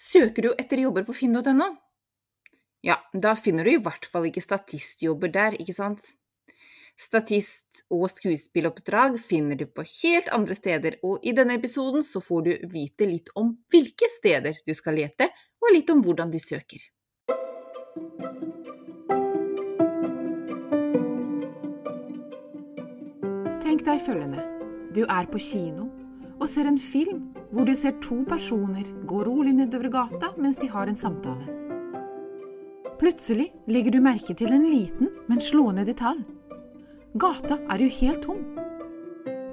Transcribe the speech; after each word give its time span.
Søker 0.00 0.42
du 0.42 0.54
etter 0.56 0.80
jobber 0.80 1.04
på 1.04 1.12
finn.no? 1.12 1.66
Ja, 2.80 2.96
da 3.12 3.34
finner 3.36 3.66
du 3.68 3.74
i 3.74 3.82
hvert 3.84 4.06
fall 4.08 4.30
ikke 4.30 4.40
statistjobber 4.40 5.28
der, 5.28 5.58
ikke 5.60 5.74
sant? 5.76 6.14
Statist- 7.00 7.82
og 7.92 8.06
skuespilloppdrag 8.08 9.18
finner 9.20 9.60
du 9.60 9.66
på 9.68 9.84
helt 9.84 10.32
andre 10.32 10.56
steder, 10.56 10.96
og 11.04 11.20
i 11.20 11.34
denne 11.36 11.58
episoden 11.60 12.04
så 12.04 12.24
får 12.24 12.48
du 12.48 12.50
vite 12.72 13.08
litt 13.08 13.28
om 13.36 13.52
hvilke 13.72 14.08
steder 14.16 14.62
du 14.64 14.72
skal 14.76 14.96
lete, 14.96 15.28
og 15.60 15.76
litt 15.76 15.92
om 15.92 16.00
hvordan 16.00 16.32
du 16.32 16.40
søker. 16.40 16.80
Tenk 23.60 23.84
deg 23.84 24.04
følgende. 24.08 24.48
Du 24.96 25.04
er 25.04 25.28
på 25.28 25.38
kino 25.38 25.99
og 26.40 26.48
ser 26.48 26.68
en 26.70 26.80
film 26.80 27.30
hvor 27.52 27.66
du 27.68 27.74
ser 27.76 27.98
to 28.02 28.22
personer 28.28 28.86
gå 29.06 29.22
rolig 29.26 29.52
nedover 29.56 29.92
gata 29.92 30.32
mens 30.40 30.58
de 30.60 30.68
har 30.72 30.88
en 30.88 30.98
samtale. 30.98 31.56
Plutselig 33.00 33.48
legger 33.68 33.94
du 33.94 34.00
merke 34.04 34.34
til 34.36 34.52
en 34.52 34.66
liten, 34.68 35.08
men 35.28 35.40
slående 35.40 35.86
detalj. 35.88 36.20
Gata 37.16 37.56
er 37.72 37.80
jo 37.80 37.88
helt 37.96 38.22
tom. 38.26 38.42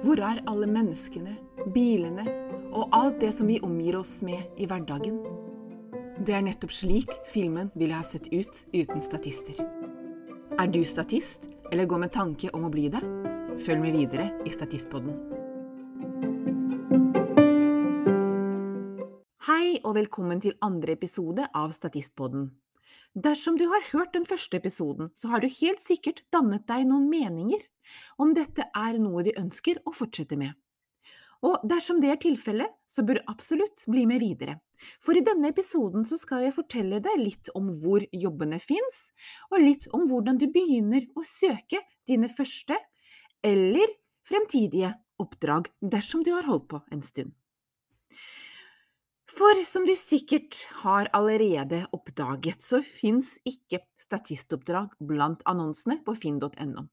Hvor 0.04 0.20
er 0.20 0.42
alle 0.46 0.68
menneskene, 0.70 1.32
bilene 1.74 2.26
og 2.68 2.92
alt 2.92 3.22
det 3.24 3.32
som 3.34 3.48
vi 3.48 3.56
omgir 3.64 3.96
oss 3.98 4.18
med 4.22 4.60
i 4.60 4.68
hverdagen? 4.68 5.16
Det 6.18 6.34
er 6.36 6.44
nettopp 6.44 6.74
slik 6.74 7.14
filmen 7.30 7.72
ville 7.78 7.96
ha 7.96 8.04
sett 8.04 8.28
ut 8.34 8.62
uten 8.74 9.00
statister. 9.02 9.64
Er 10.58 10.68
du 10.68 10.82
statist, 10.84 11.48
eller 11.72 11.88
går 11.88 12.04
med 12.04 12.12
tanke 12.12 12.52
om 12.52 12.68
å 12.68 12.72
bli 12.74 12.88
det? 12.92 13.02
Følg 13.64 13.82
med 13.82 13.96
videre 13.96 14.30
i 14.46 14.52
Statistpodden. 14.54 15.37
Og 19.88 19.94
velkommen 19.96 20.40
til 20.44 20.56
andre 20.60 20.92
episode 20.98 21.46
av 21.56 21.70
Statistpodden. 21.72 22.50
Dersom 23.16 23.56
du 23.56 23.64
har 23.70 23.86
hørt 23.94 24.12
den 24.12 24.26
første 24.28 24.58
episoden, 24.60 25.08
så 25.16 25.30
har 25.32 25.40
du 25.40 25.48
helt 25.48 25.80
sikkert 25.80 26.20
dannet 26.34 26.66
deg 26.68 26.84
noen 26.90 27.06
meninger 27.08 27.62
om 28.20 28.34
dette 28.36 28.66
er 28.76 28.98
noe 29.00 29.24
de 29.24 29.32
ønsker 29.40 29.80
å 29.88 29.94
fortsette 29.96 30.36
med. 30.36 30.52
Og 31.40 31.64
dersom 31.70 32.02
det 32.02 32.10
er 32.12 32.20
tilfellet, 32.20 32.68
så 32.84 33.04
bør 33.06 33.20
du 33.20 33.32
absolutt 33.32 33.86
bli 33.88 34.04
med 34.10 34.20
videre. 34.20 34.58
For 35.00 35.16
i 35.16 35.24
denne 35.24 35.54
episoden 35.54 36.04
så 36.04 36.18
skal 36.20 36.44
jeg 36.44 36.56
fortelle 36.58 37.00
deg 37.00 37.22
litt 37.22 37.52
om 37.56 37.72
hvor 37.80 38.04
jobbene 38.12 38.60
fins, 38.60 39.00
og 39.48 39.62
litt 39.62 39.88
om 39.96 40.04
hvordan 40.10 40.36
du 40.36 40.50
begynner 40.52 41.08
å 41.16 41.24
søke 41.24 41.80
dine 42.04 42.28
første 42.28 42.76
eller 43.40 43.88
fremtidige 44.28 44.92
oppdrag 45.22 45.72
dersom 45.80 46.26
du 46.26 46.34
har 46.34 46.50
holdt 46.50 46.68
på 46.74 46.84
en 46.92 47.06
stund. 47.06 47.37
For 49.28 49.60
som 49.68 49.84
du 49.84 49.92
sikkert 49.96 50.62
har 50.82 51.08
allerede 51.12 51.82
oppdaget, 51.92 52.62
så 52.64 52.80
fins 52.82 53.34
ikke 53.46 53.82
statistoppdrag 54.00 54.96
blant 55.04 55.44
annonsene 55.48 55.98
på 56.04 56.14
finn.no. 56.16 56.86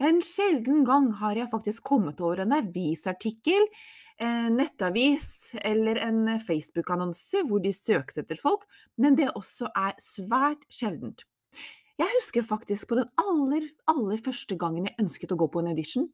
En 0.00 0.20
sjelden 0.24 0.84
gang 0.88 1.10
har 1.20 1.36
jeg 1.38 1.50
faktisk 1.52 1.84
kommet 1.92 2.20
over 2.24 2.42
en 2.42 2.56
avisartikkel, 2.56 3.68
en 4.20 4.56
nettavis 4.58 5.54
eller 5.64 6.00
en 6.04 6.24
Facebook-annonse 6.42 7.44
hvor 7.48 7.62
de 7.64 7.72
søkte 7.76 8.24
etter 8.24 8.40
folk, 8.40 8.66
men 8.98 9.16
det 9.20 9.30
også 9.36 9.70
er 9.76 9.94
svært 10.02 10.64
sjeldent. 10.72 11.24
Jeg 12.00 12.08
husker 12.14 12.44
faktisk 12.46 12.88
på 12.88 12.96
den 12.96 13.08
aller, 13.20 13.66
aller 13.92 14.20
første 14.24 14.56
gangen 14.56 14.86
jeg 14.88 14.96
ønsket 15.02 15.34
å 15.34 15.36
gå 15.42 15.50
på 15.52 15.60
en 15.60 15.68
audition. 15.74 16.06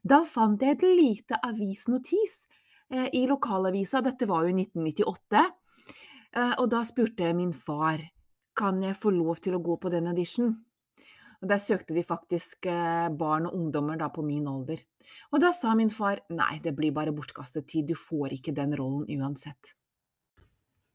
Da 0.00 0.22
fant 0.24 0.62
jeg 0.64 0.78
et 0.78 0.84
lite 0.86 1.36
avisnotis 1.44 2.45
eh, 2.45 2.45
i 2.90 3.26
lokalavisa, 3.26 4.00
dette 4.00 4.28
var 4.30 4.44
jo 4.46 4.52
i 4.52 4.58
1998, 4.62 5.42
eh, 6.36 6.52
og 6.60 6.68
da 6.70 6.84
spurte 6.86 7.32
min 7.34 7.54
far 7.56 8.02
kan 8.56 8.78
jeg 8.82 8.96
få 8.96 9.12
lov 9.12 9.42
til 9.42 9.56
å 9.56 9.62
gå 9.62 9.76
på 9.80 9.92
den 9.92 10.08
audition. 10.08 10.54
Og 11.42 11.48
Der 11.50 11.58
søkte 11.60 11.94
de 11.94 12.02
faktisk 12.06 12.66
eh, 12.70 13.08
barn 13.12 13.46
og 13.46 13.56
ungdommer 13.58 13.98
da 14.00 14.08
på 14.08 14.22
min 14.24 14.46
alder. 14.48 14.80
Og 15.32 15.42
da 15.42 15.52
sa 15.52 15.74
min 15.76 15.92
far 15.92 16.22
nei, 16.32 16.56
det 16.64 16.72
blir 16.76 16.94
bare 16.96 17.12
bortkastet 17.12 17.68
tid, 17.68 17.90
du 17.90 17.94
får 17.94 18.38
ikke 18.38 18.54
den 18.56 18.72
rollen 18.78 19.04
uansett. 19.18 19.74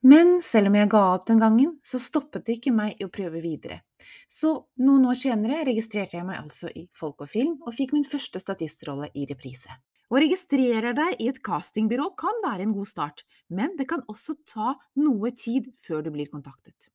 Men 0.02 0.40
selv 0.42 0.72
om 0.72 0.74
jeg 0.74 0.90
ga 0.90 1.02
opp 1.12 1.28
den 1.30 1.38
gangen, 1.38 1.76
så 1.86 2.00
stoppet 2.02 2.48
det 2.48 2.58
ikke 2.58 2.74
meg 2.74 2.98
i 2.98 3.06
å 3.06 3.12
prøve 3.12 3.38
videre. 3.38 3.84
Så 4.26 4.50
noen 4.82 5.06
år 5.06 5.20
senere 5.20 5.62
registrerte 5.68 6.18
jeg 6.18 6.26
meg 6.26 6.40
altså 6.40 6.72
i 6.74 6.88
Folk 6.90 7.22
og 7.22 7.30
Film, 7.30 7.60
og 7.62 7.76
fikk 7.76 7.94
min 7.94 8.06
første 8.06 8.42
statistrolle 8.42 9.12
i 9.14 9.28
reprise. 9.30 9.70
Å 10.12 10.20
registrere 10.20 10.90
deg 10.92 11.22
i 11.24 11.28
et 11.30 11.38
castingbyrå 11.40 12.10
kan 12.20 12.42
være 12.44 12.66
en 12.66 12.74
god 12.76 12.88
start, 12.90 13.22
men 13.48 13.72
det 13.78 13.86
kan 13.88 14.02
også 14.12 14.34
ta 14.44 14.74
noe 15.00 15.30
tid 15.32 15.70
før 15.80 16.02
du 16.04 16.10
blir 16.12 16.28
kontaktet. 16.28 16.90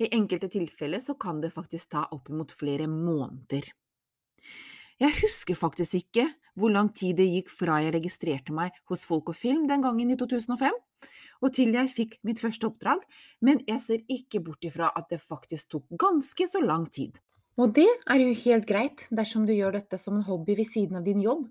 I 0.00 0.08
enkelte 0.16 0.48
tilfeller 0.52 1.02
så 1.04 1.18
kan 1.20 1.42
det 1.42 1.52
faktisk 1.52 1.92
ta 1.92 2.06
oppimot 2.16 2.54
flere 2.56 2.86
måneder. 2.88 3.68
Jeg 4.96 5.16
husker 5.18 5.58
faktisk 5.58 5.98
ikke 5.98 6.24
hvor 6.56 6.72
lang 6.72 6.88
tid 6.96 7.18
det 7.20 7.26
gikk 7.28 7.52
fra 7.52 7.82
jeg 7.84 7.92
registrerte 7.92 8.54
meg 8.56 8.72
hos 8.88 9.04
Folk 9.04 9.28
og 9.34 9.36
Film 9.36 9.66
den 9.68 9.84
gangen 9.84 10.08
i 10.08 10.16
2005, 10.16 10.72
og 11.44 11.52
til 11.52 11.76
jeg 11.76 11.92
fikk 11.92 12.16
mitt 12.24 12.40
første 12.40 12.70
oppdrag, 12.70 13.04
men 13.44 13.60
jeg 13.68 13.82
ser 13.84 14.06
ikke 14.08 14.40
bort 14.46 14.64
ifra 14.64 14.88
at 14.96 15.12
det 15.12 15.20
faktisk 15.20 15.74
tok 15.76 15.92
ganske 16.00 16.48
så 16.48 16.64
lang 16.64 16.88
tid. 16.88 17.20
Og 17.60 17.76
det 17.76 17.88
er 18.08 18.20
jo 18.20 18.32
helt 18.46 18.64
greit 18.68 19.04
dersom 19.12 19.44
du 19.44 19.52
gjør 19.52 19.76
dette 19.76 20.00
som 20.00 20.16
en 20.16 20.24
hobby 20.24 20.56
ved 20.56 20.68
siden 20.68 20.96
av 20.96 21.04
din 21.04 21.20
jobb. 21.24 21.44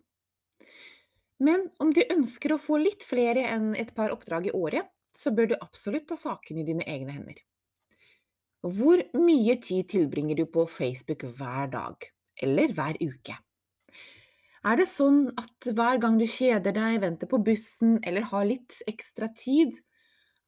Men 1.44 1.68
om 1.84 1.92
du 1.94 2.02
ønsker 2.04 2.54
å 2.56 2.62
få 2.62 2.78
litt 2.80 3.04
flere 3.04 3.44
enn 3.52 3.74
et 3.76 3.92
par 3.96 4.14
oppdrag 4.14 4.48
i 4.48 4.56
året, 4.56 4.88
så 5.16 5.32
bør 5.36 5.52
du 5.52 5.56
absolutt 5.60 6.08
ta 6.10 6.18
saken 6.20 6.60
i 6.60 6.68
dine 6.68 6.86
egne 6.88 7.16
hender. 7.16 7.40
Hvor 8.66 9.02
mye 9.20 9.58
tid 9.62 9.90
tilbringer 9.92 10.40
du 10.40 10.46
på 10.50 10.66
Facebook 10.70 11.28
hver 11.38 11.70
dag, 11.74 12.08
eller 12.42 12.72
hver 12.74 12.98
uke? 13.04 13.36
Er 14.66 14.80
det 14.80 14.88
sånn 14.90 15.28
at 15.38 15.68
hver 15.78 16.00
gang 16.02 16.16
du 16.18 16.26
kjeder 16.26 16.74
deg, 16.74 16.98
venter 17.04 17.30
på 17.30 17.38
bussen 17.46 18.00
eller 18.02 18.26
har 18.32 18.48
litt 18.50 18.80
ekstra 18.90 19.30
tid, 19.38 19.78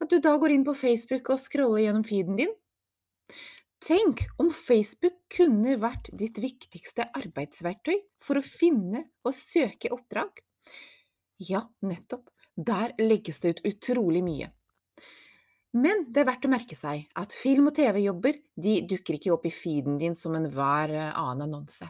at 0.02 0.10
du 0.10 0.18
da 0.24 0.34
går 0.42 0.56
inn 0.56 0.66
på 0.66 0.74
Facebook 0.78 1.30
og 1.34 1.42
scroller 1.42 1.84
gjennom 1.84 2.08
feeden 2.08 2.40
din? 2.40 2.56
Tenk 3.84 4.24
om 4.42 4.50
Facebook 4.50 5.20
kunne 5.30 5.76
vært 5.78 6.10
ditt 6.18 6.40
viktigste 6.42 7.06
arbeidsverktøy 7.20 8.00
for 8.24 8.40
å 8.40 8.46
finne 8.46 9.04
og 9.22 9.38
søke 9.38 9.94
oppdrag. 9.94 10.42
Ja, 11.38 11.68
nettopp, 11.86 12.30
der 12.56 12.96
legges 12.98 13.40
det 13.44 13.50
ut 13.50 13.66
utrolig 13.70 14.24
mye. 14.26 14.50
Men 15.78 16.08
det 16.10 16.24
er 16.24 16.30
verdt 16.32 16.48
å 16.48 16.52
merke 16.52 16.76
seg 16.78 17.06
at 17.20 17.36
film- 17.36 17.70
og 17.70 17.76
TV-jobber 17.78 18.40
de 18.56 18.80
dukker 18.90 19.20
ikke 19.20 19.34
opp 19.36 19.46
i 19.46 19.54
feeden 19.54 20.00
din 20.02 20.16
som 20.18 20.36
enhver 20.38 20.94
annen 21.12 21.46
annonse. 21.46 21.90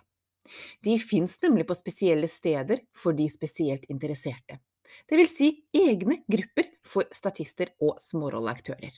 De 0.83 0.95
fins 0.99 1.37
nemlig 1.43 1.67
på 1.67 1.75
spesielle 1.75 2.27
steder 2.27 2.83
for 2.95 3.15
de 3.15 3.27
spesielt 3.31 3.85
interesserte, 3.91 4.59
det 5.05 5.19
vil 5.19 5.29
si 5.29 5.49
egne 5.75 6.21
grupper 6.27 6.71
for 6.87 7.07
statister 7.15 7.73
og 7.83 7.99
smårolleaktører. 8.01 8.91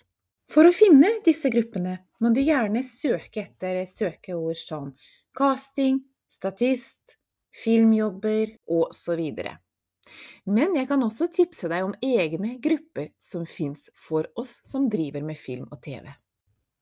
For 0.49 0.65
å 0.65 0.73
finne 0.73 1.19
disse 1.25 1.51
gruppene 1.53 1.99
må 2.23 2.31
du 2.33 2.41
gjerne 2.41 2.81
søke 2.85 3.43
etter 3.45 3.83
søkeord 3.89 4.57
som 4.57 4.93
casting, 5.37 6.01
statist, 6.29 7.19
filmjobber 7.53 8.55
osv. 8.65 9.21
Men 10.49 10.75
jeg 10.77 10.89
kan 10.89 11.03
også 11.05 11.29
tipse 11.33 11.69
deg 11.71 11.85
om 11.85 11.95
egne 12.03 12.55
grupper 12.61 13.11
som 13.21 13.45
fins 13.49 13.89
for 13.97 14.29
oss 14.39 14.59
som 14.67 14.87
driver 14.91 15.25
med 15.25 15.39
film 15.39 15.67
og 15.69 15.81
TV. 15.85 16.07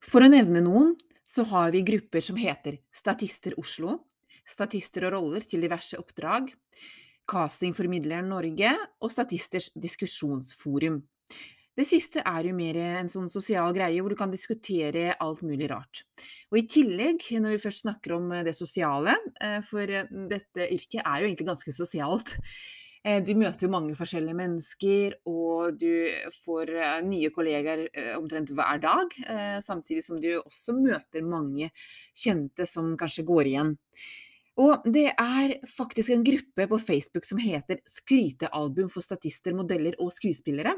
For 0.04 0.24
å 0.24 0.32
nevne 0.32 0.62
noen, 0.64 0.94
så 1.28 1.44
har 1.50 1.74
vi 1.74 1.84
grupper 1.84 2.24
som 2.24 2.38
heter 2.40 2.78
Statister 2.94 3.58
Oslo, 3.60 4.06
Statister 4.48 5.10
og 5.10 5.18
roller 5.18 5.44
til 5.44 5.66
diverse 5.66 6.00
oppdrag, 6.00 6.54
Castingformidleren 7.28 8.30
Norge 8.32 8.72
og 9.04 9.12
Statisters 9.12 9.68
diskusjonsforum. 9.76 11.02
Det 11.78 11.86
siste 11.86 12.24
er 12.26 12.48
jo 12.48 12.56
mer 12.58 12.80
en 12.82 13.10
sånn 13.12 13.28
sosial 13.30 13.76
greie 13.76 14.00
hvor 14.01 14.16
du 14.16 14.18
kan 14.18 14.31
diskutere 14.34 15.12
alt 15.22 15.44
mulig 15.46 15.68
rart. 15.69 16.06
Og 16.50 16.62
i 16.62 16.66
tillegg, 16.72 17.28
når 17.38 17.54
vi 17.54 17.62
først 17.68 17.84
snakker 17.84 18.16
om 18.16 18.31
det 18.48 18.56
sosiale, 18.57 19.13
for 19.68 19.86
dette 20.31 20.69
yrket 20.72 21.04
er 21.04 21.22
jo 21.22 21.28
egentlig 21.28 21.50
ganske 21.51 21.75
sosialt, 21.75 22.34
du 23.24 23.33
møter 23.39 23.65
jo 23.65 23.71
mange 23.71 23.95
forskjellige 23.95 24.36
mennesker, 24.36 25.13
og 25.30 25.77
du 25.80 26.09
får 26.44 26.74
nye 27.07 27.30
kollegaer 27.31 27.88
omtrent 28.18 28.51
hver 28.51 28.81
dag, 28.83 29.15
samtidig 29.63 30.04
som 30.04 30.19
du 30.19 30.30
også 30.42 30.75
møter 30.75 31.24
mange 31.24 31.69
kjente 32.12 32.68
som 32.68 32.98
kanskje 33.00 33.24
går 33.27 33.51
igjen. 33.54 33.71
Og 34.57 34.88
det 34.89 35.12
er 35.13 35.56
faktisk 35.69 36.09
en 36.12 36.25
gruppe 36.25 36.65
på 36.68 36.80
Facebook 36.81 37.27
som 37.30 37.39
heter 37.39 37.80
Skrytealbum 37.88 38.89
for 38.89 39.06
statister, 39.06 39.53
modeller 39.56 39.95
og 40.01 40.10
skuespillere. 40.15 40.74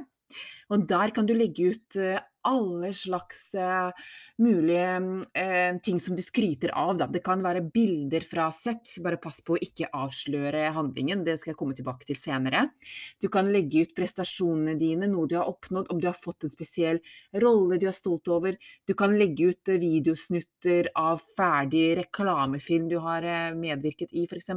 Og 0.70 0.84
der 0.86 1.10
kan 1.16 1.26
du 1.26 1.34
legge 1.34 1.72
ut 1.74 1.98
alle 2.48 2.92
slags 2.94 3.56
uh, 3.56 3.92
mulige 4.38 5.00
uh, 5.00 5.80
ting 5.84 6.00
som 6.00 6.16
du 6.16 6.22
skryter 6.24 6.74
av. 6.78 6.98
Da. 7.00 7.08
Det 7.12 7.22
kan 7.26 7.44
være 7.44 7.64
bilder 7.74 8.24
fra 8.26 8.50
sett, 8.56 8.96
bare 9.04 9.20
pass 9.22 9.42
på 9.46 9.56
å 9.56 9.62
ikke 9.64 9.92
avsløre 9.96 10.70
handlingen, 10.76 11.24
det 11.28 11.38
skal 11.42 11.54
jeg 11.54 11.60
komme 11.60 11.78
tilbake 11.78 12.08
til 12.10 12.20
senere. 12.20 12.68
Du 13.22 13.30
kan 13.32 13.52
legge 13.52 13.86
ut 13.86 13.96
prestasjonene 13.98 14.78
dine, 14.80 15.10
noe 15.12 15.30
du 15.30 15.38
har 15.40 15.50
oppnådd, 15.52 15.92
om 15.94 16.02
du 16.02 16.10
har 16.10 16.18
fått 16.18 16.48
en 16.48 16.54
spesiell 16.54 17.02
rolle 17.44 17.80
du 17.82 17.88
er 17.90 17.98
stolt 17.98 18.30
over. 18.32 18.58
Du 18.88 18.96
kan 18.98 19.16
legge 19.20 19.52
ut 19.54 19.74
videosnutter 19.80 20.92
av 21.00 21.22
ferdig 21.24 21.88
reklamefilm 22.04 22.90
du 22.92 23.00
har 23.04 23.26
medvirket 23.58 24.14
i, 24.14 24.28
f.eks 24.30 24.52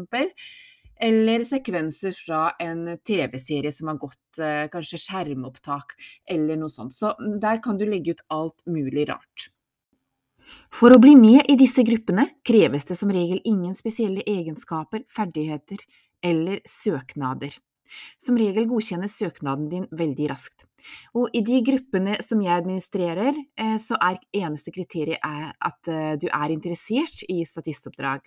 eller 1.01 1.45
sekvenser 1.47 2.15
fra 2.17 2.43
en 2.63 2.85
TV-serie 2.99 3.73
som 3.73 3.89
har 3.91 3.99
gått, 4.03 4.39
eh, 4.41 4.69
kanskje 4.73 5.01
skjermopptak 5.03 5.97
eller 6.31 6.61
noe 6.61 6.71
sånt. 6.71 6.95
Så 6.95 7.15
mm, 7.19 7.41
der 7.41 7.63
kan 7.63 7.79
du 7.79 7.87
legge 7.87 8.17
ut 8.17 8.25
alt 8.29 8.67
mulig 8.67 9.09
rart. 9.09 9.49
For 10.73 10.93
å 10.93 11.01
bli 11.01 11.15
med 11.17 11.49
i 11.51 11.57
disse 11.57 11.85
gruppene 11.87 12.27
kreves 12.45 12.87
det 12.89 12.97
som 12.99 13.13
regel 13.13 13.41
ingen 13.45 13.75
spesielle 13.77 14.25
egenskaper, 14.29 15.05
ferdigheter 15.09 15.81
eller 16.23 16.61
søknader. 16.69 17.57
Som 18.21 18.39
regel 18.41 18.69
godkjennes 18.71 19.15
søknaden 19.19 19.69
din 19.73 19.87
veldig 19.91 20.29
raskt. 20.31 20.67
Og 21.19 21.33
i 21.37 21.43
de 21.47 21.61
gruppene 21.67 22.17
som 22.25 22.43
jeg 22.43 22.55
administrerer, 22.55 23.39
eh, 23.59 23.77
så 23.81 23.99
er 24.03 24.21
eneste 24.43 24.73
kriteriet 24.75 25.21
at 25.23 25.91
eh, 25.91 26.15
du 26.21 26.29
er 26.29 26.55
interessert 26.55 27.25
i 27.29 27.43
statistoppdrag. 27.47 28.27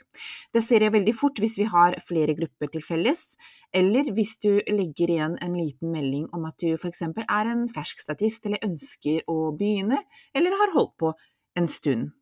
Det 0.54 0.64
ser 0.64 0.86
jeg 0.86 0.96
veldig 0.96 1.16
fort 1.18 1.42
hvis 1.42 1.58
vi 1.62 1.70
har 1.72 1.98
flere 2.04 2.36
grupper 2.38 2.72
til 2.74 2.86
felles, 2.86 3.36
eller 3.76 4.12
hvis 4.16 4.38
du 4.44 4.52
legger 4.72 5.12
igjen 5.12 5.40
en 5.44 5.56
liten 5.58 5.92
melding 5.92 6.30
om 6.36 6.46
at 6.48 6.60
du 6.62 6.76
f.eks. 6.78 7.02
er 7.26 7.52
en 7.52 7.66
fersk 7.72 8.04
statist 8.04 8.48
eller 8.48 8.64
ønsker 8.66 9.26
å 9.32 9.52
begynne, 9.58 10.00
eller 10.36 10.56
har 10.62 10.76
holdt 10.78 10.96
på 11.02 11.16
en 11.60 11.68
stund. 11.68 12.14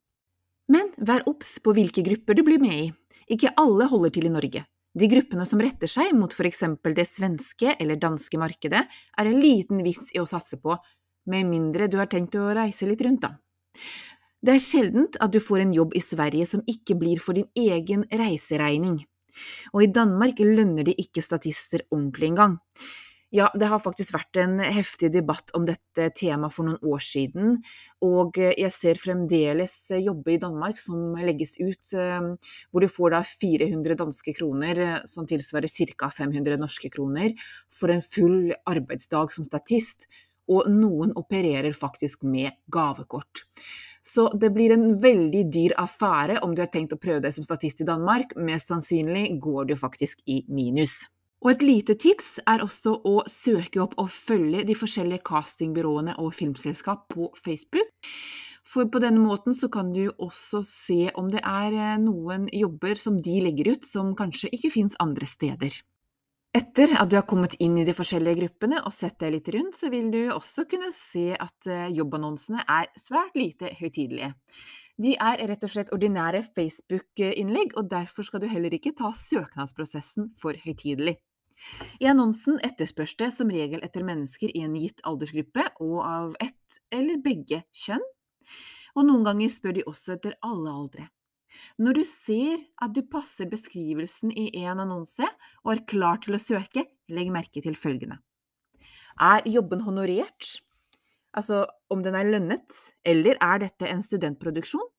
Men 0.72 0.90
vær 0.98 1.26
obs 1.30 1.58
på 1.64 1.74
hvilke 1.76 2.06
grupper 2.06 2.38
du 2.38 2.44
blir 2.48 2.62
med 2.62 2.78
i. 2.86 2.92
Ikke 3.36 3.54
alle 3.60 3.88
holder 3.92 4.14
til 4.16 4.30
i 4.30 4.34
Norge. 4.34 4.64
De 4.94 5.10
gruppene 5.10 5.46
som 5.50 5.62
retter 5.62 5.90
seg 5.90 6.12
mot 6.14 6.34
for 6.34 6.46
eksempel 6.46 6.94
det 6.94 7.08
svenske 7.10 7.74
eller 7.80 7.98
danske 8.02 8.38
markedet, 8.38 8.84
er 8.86 9.30
en 9.30 9.40
liten 9.42 9.82
vits 9.86 10.12
i 10.14 10.22
å 10.22 10.28
satse 10.30 10.60
på, 10.62 10.78
med 11.26 11.50
mindre 11.50 11.88
du 11.90 11.98
har 11.98 12.10
tenkt 12.12 12.36
å 12.38 12.52
reise 12.54 12.86
litt 12.90 13.02
rundt, 13.02 13.26
da. 13.26 13.34
Det 14.44 14.58
er 14.58 14.62
sjeldent 14.62 15.18
at 15.24 15.32
du 15.32 15.40
får 15.40 15.64
en 15.64 15.74
jobb 15.74 15.96
i 15.96 16.04
Sverige 16.04 16.46
som 16.46 16.62
ikke 16.68 16.98
blir 17.00 17.22
for 17.24 17.38
din 17.38 17.48
egen 17.58 18.04
reiseregning, 18.12 19.00
og 19.74 19.86
i 19.86 19.90
Danmark 19.90 20.42
lønner 20.44 20.86
de 20.86 20.94
ikke 21.00 21.24
statister 21.26 21.86
ordentlig 21.90 22.34
engang. 22.34 22.60
Ja, 23.34 23.48
det 23.58 23.66
har 23.66 23.80
faktisk 23.82 24.14
vært 24.14 24.38
en 24.38 24.60
heftig 24.62 25.08
debatt 25.16 25.50
om 25.58 25.64
dette 25.66 26.12
temaet 26.14 26.54
for 26.54 26.68
noen 26.68 26.84
år 26.86 27.02
siden, 27.02 27.56
og 28.06 28.38
jeg 28.38 28.70
ser 28.76 29.00
fremdeles 29.02 29.74
jobbe 29.98 30.36
i 30.36 30.42
Danmark 30.42 30.78
som 30.78 31.16
legges 31.18 31.56
ut, 31.58 31.96
eh, 31.98 32.28
hvor 32.70 32.86
du 32.86 32.88
får 32.94 33.16
da 33.16 33.24
400 33.26 33.98
danske 33.98 34.36
kroner, 34.38 34.80
eh, 34.80 35.00
som 35.10 35.26
tilsvarer 35.26 35.66
ca. 35.98 36.12
500 36.14 36.60
norske 36.62 36.92
kroner, 36.94 37.34
for 37.72 37.90
en 37.90 38.06
full 38.06 38.54
arbeidsdag 38.70 39.34
som 39.34 39.44
statist, 39.50 40.06
og 40.48 40.70
noen 40.70 41.16
opererer 41.18 41.74
faktisk 41.74 42.22
med 42.22 42.52
gavekort. 42.70 43.48
Så 44.04 44.30
det 44.38 44.54
blir 44.54 44.74
en 44.76 45.00
veldig 45.00 45.50
dyr 45.50 45.74
affære 45.80 46.44
om 46.44 46.54
du 46.54 46.62
har 46.62 46.70
tenkt 46.70 46.94
å 46.94 47.02
prøve 47.02 47.24
deg 47.24 47.34
som 47.34 47.44
statist 47.44 47.82
i 47.82 47.88
Danmark, 47.88 48.36
mest 48.36 48.70
sannsynlig 48.70 49.40
går 49.42 49.72
du 49.72 49.76
faktisk 49.76 50.22
i 50.28 50.44
minus. 50.50 51.08
Og 51.44 51.50
et 51.52 51.64
lite 51.66 51.98
tips 52.00 52.38
er 52.48 52.64
også 52.64 52.94
å 53.04 53.18
søke 53.28 53.82
opp 53.84 53.98
og 54.00 54.08
følge 54.08 54.64
de 54.64 54.76
forskjellige 54.80 55.26
castingbyråene 55.28 56.16
og 56.24 56.32
filmselskap 56.38 57.10
på 57.12 57.28
Facebook. 57.36 57.92
For 58.64 58.88
på 58.88 59.02
denne 59.04 59.20
måten 59.20 59.52
så 59.52 59.68
kan 59.68 59.90
du 59.92 60.06
også 60.24 60.62
se 60.64 61.10
om 61.20 61.28
det 61.34 61.42
er 61.44 61.76
eh, 61.76 61.98
noen 62.00 62.48
jobber 62.48 62.96
som 62.96 63.18
de 63.20 63.42
legger 63.44 63.74
ut, 63.76 63.84
som 63.84 64.14
kanskje 64.16 64.54
ikke 64.56 64.72
fins 64.72 64.96
andre 65.04 65.28
steder. 65.28 65.76
Etter 66.56 66.94
at 67.02 67.12
du 67.12 67.18
har 67.18 67.28
kommet 67.28 67.58
inn 67.66 67.76
i 67.82 67.84
de 67.84 67.96
forskjellige 67.98 68.40
gruppene 68.40 68.80
og 68.86 68.96
sett 68.96 69.18
deg 69.20 69.36
litt 69.36 69.52
rundt, 69.52 69.76
så 69.76 69.92
vil 69.92 70.08
du 70.14 70.22
også 70.32 70.64
kunne 70.72 70.94
se 70.96 71.34
at 71.36 71.68
eh, 71.68 71.92
jobbannonsene 71.98 72.64
er 72.64 72.88
svært 72.96 73.36
lite 73.36 73.74
høytidelige. 73.82 74.32
De 75.04 75.18
er 75.18 75.44
rett 75.50 75.68
og 75.68 75.74
slett 75.74 75.92
ordinære 75.92 76.46
Facebook-innlegg, 76.54 77.76
og 77.76 77.92
derfor 77.92 78.24
skal 78.24 78.46
du 78.46 78.48
heller 78.48 78.72
ikke 78.80 78.96
ta 78.96 79.12
søknadsprosessen 79.12 80.32
for 80.40 80.56
høytidelig. 80.64 81.18
I 82.04 82.10
annonsen 82.12 82.60
etterspørs 82.66 83.16
det 83.20 83.30
som 83.36 83.52
regel 83.54 83.84
etter 83.86 84.06
mennesker 84.06 84.52
i 84.54 84.64
en 84.66 84.76
gitt 84.78 85.04
aldersgruppe 85.08 85.66
og 85.84 85.98
av 86.04 86.38
ett 86.44 86.80
eller 86.94 87.22
begge 87.24 87.64
kjønn, 87.72 88.04
og 88.94 89.08
noen 89.08 89.26
ganger 89.26 89.52
spør 89.52 89.78
de 89.78 89.86
også 89.90 90.18
etter 90.18 90.38
alle 90.46 90.74
aldre. 90.74 91.08
Når 91.82 92.00
du 92.00 92.04
ser 92.08 92.62
at 92.82 92.94
du 92.96 93.04
passer 93.10 93.50
beskrivelsen 93.50 94.34
i 94.34 94.50
en 94.66 94.82
annonse 94.84 95.26
og 95.64 95.74
er 95.76 95.86
klar 95.90 96.22
til 96.24 96.38
å 96.38 96.42
søke, 96.42 96.86
legg 97.14 97.32
merke 97.34 97.62
til 97.64 97.78
følgende. 97.80 98.20
Er 99.22 99.46
jobben 99.50 99.84
honorert? 99.86 100.58
Altså 101.34 101.64
om 101.94 102.02
den 102.06 102.18
er 102.18 102.30
lønnet, 102.30 102.74
eller 103.06 103.38
er 103.42 103.62
dette 103.66 103.90
en 103.90 104.02
studentproduksjon? 104.06 104.90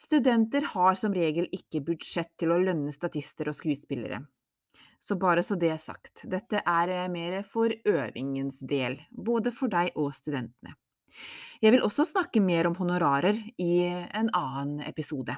Studenter 0.00 0.64
har 0.74 0.96
som 1.00 1.14
regel 1.16 1.46
ikke 1.56 1.80
budsjett 1.84 2.34
til 2.40 2.52
å 2.52 2.60
lønne 2.60 2.92
statister 2.92 3.48
og 3.48 3.56
skuespillere. 3.56 4.20
Så 5.06 5.14
bare 5.22 5.42
så 5.46 5.54
det 5.54 5.70
er 5.70 5.78
sagt, 5.78 6.24
dette 6.26 6.64
er 6.66 6.90
eh, 6.90 7.08
mer 7.12 7.38
for 7.46 7.70
øvingens 7.70 8.58
del, 8.66 8.98
både 9.14 9.52
for 9.54 9.70
deg 9.70 9.94
og 9.94 10.10
studentene. 10.18 10.74
Jeg 11.62 11.72
vil 11.72 11.84
også 11.86 12.04
snakke 12.08 12.42
mer 12.42 12.66
om 12.68 12.74
honorarer 12.76 13.38
i 13.62 13.86
en 13.86 14.32
annen 14.34 14.82
episode. 14.84 15.36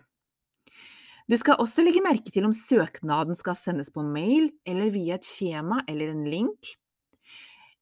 Du 1.29 1.37
skal 1.37 1.61
også 1.61 1.85
legge 1.85 2.01
merke 2.01 2.33
til 2.33 2.49
om 2.49 2.55
søknaden 2.57 3.37
skal 3.37 3.59
sendes 3.61 3.93
på 3.93 4.01
mail 4.01 4.49
eller 4.65 4.89
via 4.95 5.19
et 5.19 5.29
skjema 5.29 5.83
eller 5.85 6.15
en 6.15 6.25
link. 6.33 6.73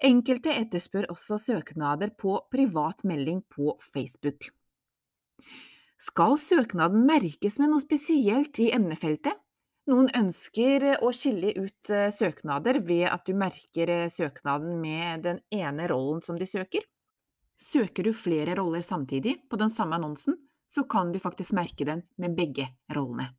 Enkelte 0.04 0.52
etterspør 0.58 1.06
også 1.14 1.38
søknader 1.38 2.10
på 2.18 2.34
privat 2.50 3.06
melding 3.06 3.44
på 3.46 3.76
Facebook. 3.80 4.50
Skal 6.02 6.34
søknaden 6.42 7.06
merkes 7.06 7.60
med 7.62 7.70
noe 7.70 7.80
spesielt 7.80 8.58
i 8.60 8.72
emnefeltet? 8.74 9.38
Noen 9.86 10.08
ønsker 10.18 10.82
å 10.98 11.12
skille 11.14 11.52
ut 11.54 11.90
eh, 11.94 12.08
søknader 12.10 12.80
ved 12.82 13.06
at 13.06 13.22
du 13.28 13.36
merker 13.38 13.92
eh, 13.92 14.08
søknaden 14.10 14.80
med 14.82 15.22
den 15.28 15.38
ene 15.54 15.86
rollen 15.92 16.18
som 16.26 16.38
de 16.40 16.48
søker. 16.48 16.82
Søker 17.56 18.08
du 18.08 18.12
flere 18.16 18.56
roller 18.58 18.82
samtidig 18.82 19.36
på 19.46 19.60
den 19.60 19.70
samme 19.70 19.94
annonsen, 20.00 20.34
så 20.66 20.82
kan 20.90 21.12
du 21.14 21.20
faktisk 21.22 21.54
merke 21.54 21.86
den 21.86 22.02
med 22.18 22.34
begge 22.34 22.66
rollene. 22.92 23.30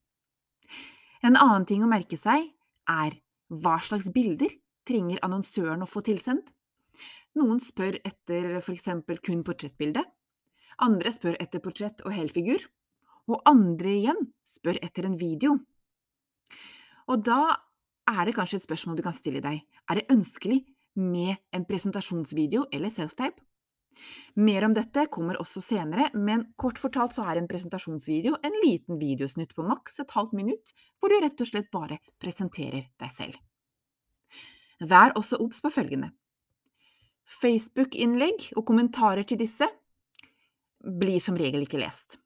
En 1.20 1.36
annen 1.36 1.68
ting 1.68 1.84
å 1.84 1.92
merke 1.92 2.16
seg 2.20 2.48
er 2.88 3.20
hva 3.52 3.78
slags 3.84 4.08
bilder 4.16 4.52
trenger 4.88 5.20
annonsøren 5.28 5.84
å 5.84 5.90
få 5.90 6.00
tilsendt? 6.08 6.54
Noen 7.38 7.60
spør 7.62 8.00
etter 8.08 8.56
eksempel 8.62 9.20
kun 9.20 9.44
portrettbilde, 9.46 10.02
andre 10.82 11.12
spør 11.12 11.36
etter 11.44 11.62
portrett 11.62 12.02
og 12.06 12.16
helfigur, 12.16 12.64
og 13.28 13.44
andre 13.50 13.98
igjen 14.00 14.30
spør 14.48 14.80
etter 14.80 15.10
en 15.10 15.20
video. 15.20 15.58
Og 17.08 17.24
da 17.26 17.42
er 18.08 18.28
det 18.28 18.36
kanskje 18.38 18.62
et 18.62 18.68
spørsmål 18.68 18.98
du 19.00 19.04
kan 19.06 19.16
stille 19.16 19.42
deg. 19.44 19.62
Er 19.90 20.00
det 20.00 20.10
ønskelig 20.14 20.62
med 20.98 21.36
en 21.56 21.66
presentasjonsvideo 21.68 22.68
eller 22.74 22.92
self-tape? 22.94 23.44
Mer 24.38 24.68
om 24.68 24.76
dette 24.78 25.08
kommer 25.10 25.40
også 25.42 25.62
senere, 25.64 26.12
men 26.14 26.44
kort 26.60 26.78
fortalt 26.78 27.16
så 27.16 27.26
er 27.26 27.40
en 27.40 27.48
presentasjonsvideo 27.50 28.38
en 28.46 28.58
liten 28.62 29.00
videosnutt 29.02 29.56
på 29.58 29.66
maks 29.66 29.98
et 30.04 30.14
halvt 30.14 30.36
minutt, 30.38 30.74
hvor 31.00 31.10
du 31.10 31.18
rett 31.24 31.42
og 31.42 31.50
slett 31.50 31.72
bare 31.74 31.98
presenterer 32.22 32.92
deg 33.00 33.14
selv. 33.14 33.40
Vær 34.86 35.16
også 35.18 35.40
obs 35.42 35.64
på 35.66 35.74
følgende. 35.74 36.12
Facebook-innlegg 37.28 38.52
og 38.56 38.68
kommentarer 38.70 39.26
til 39.28 39.42
disse 39.42 39.66
blir 40.78 41.20
som 41.24 41.38
regel 41.40 41.66
ikke 41.66 41.82
lest. 41.82 42.20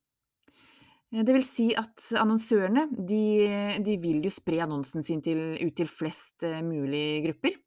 Eh, 1.12 1.24
det 1.27 1.36
vil 1.36 1.46
si 1.46 1.70
at 1.77 2.12
annonsørene 2.20 2.88
de, 2.96 3.24
de 3.84 3.98
vil 4.01 4.24
jo 4.25 4.34
spre 4.34 4.62
annonsen 4.65 5.06
sin 5.06 5.24
til, 5.24 5.41
ut 5.60 5.75
til 5.77 5.91
flest 5.91 6.48
eh, 6.48 6.62
mulig 6.65 7.22
grupper. 7.27 7.58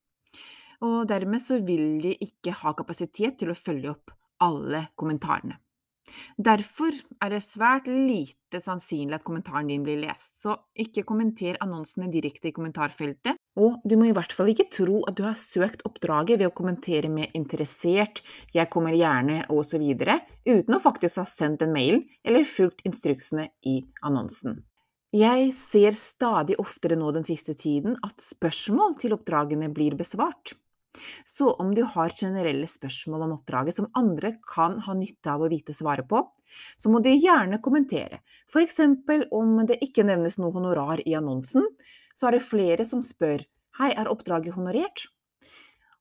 Og 0.84 1.04
dermed 1.08 1.40
så 1.40 1.60
vil 1.64 2.00
de 2.02 2.16
ikke 2.24 2.52
ha 2.60 2.74
kapasitet 2.76 3.38
til 3.40 3.52
å 3.52 3.58
følge 3.58 3.94
opp 3.94 4.12
alle 4.44 4.88
kommentarene. 4.98 5.60
Derfor 6.36 6.94
er 7.22 7.32
det 7.32 7.40
svært 7.44 7.86
lite 7.88 8.60
sannsynlig 8.62 9.16
at 9.16 9.24
kommentaren 9.26 9.70
din 9.70 9.84
blir 9.86 10.00
lest, 10.02 10.40
så 10.42 10.56
ikke 10.74 11.04
kommenter 11.08 11.58
annonsene 11.64 12.10
direkte 12.12 12.50
i 12.50 12.54
kommentarfeltet, 12.54 13.38
og 13.58 13.80
du 13.86 13.96
må 13.98 14.08
i 14.10 14.14
hvert 14.16 14.34
fall 14.34 14.50
ikke 14.50 14.68
tro 14.72 15.00
at 15.08 15.16
du 15.18 15.24
har 15.26 15.38
søkt 15.38 15.84
oppdraget 15.88 16.40
ved 16.40 16.50
å 16.50 16.54
kommentere 16.54 17.08
med 17.08 17.32
'interessert', 17.34 18.22
'jeg 18.52 18.70
kommer 18.70 18.92
gjerne' 18.92 19.46
osv., 19.48 19.82
uten 20.44 20.74
å 20.74 20.82
faktisk 20.82 21.16
ha 21.22 21.24
sendt 21.24 21.62
en 21.62 21.72
mail 21.72 22.04
eller 22.24 22.44
fulgt 22.44 22.84
instruksene 22.84 23.48
i 23.64 23.84
annonsen. 24.02 24.62
Jeg 25.14 25.52
ser 25.54 25.94
stadig 25.94 26.56
oftere 26.58 26.96
nå 26.98 27.12
den 27.14 27.22
siste 27.22 27.54
tiden 27.54 27.94
at 28.02 28.18
spørsmål 28.18 28.96
til 28.98 29.14
oppdragene 29.14 29.68
blir 29.70 29.94
besvart. 29.94 30.56
Så 31.24 31.50
om 31.60 31.72
du 31.74 31.82
har 31.82 32.14
generelle 32.14 32.68
spørsmål 32.70 33.26
om 33.26 33.34
oppdraget 33.38 33.78
som 33.78 33.90
andre 33.98 34.36
kan 34.46 34.78
ha 34.86 34.94
nytte 34.94 35.32
av 35.32 35.42
å 35.42 35.50
vite 35.50 35.74
svaret 35.74 36.08
på, 36.10 36.20
så 36.78 36.92
må 36.92 37.00
du 37.02 37.10
gjerne 37.10 37.60
kommentere. 37.64 38.20
Eksempel 38.54 39.26
om 39.34 39.58
det 39.66 39.80
ikke 39.84 40.06
nevnes 40.06 40.38
noe 40.38 40.54
honorar 40.54 41.02
i 41.04 41.16
annonsen, 41.18 41.66
så 42.14 42.28
er 42.28 42.38
det 42.38 42.46
flere 42.46 42.86
som 42.88 43.02
spør 43.02 43.42
Hei, 43.74 43.88
er 43.90 44.06
oppdraget 44.06 44.54
honorert? 44.54 45.08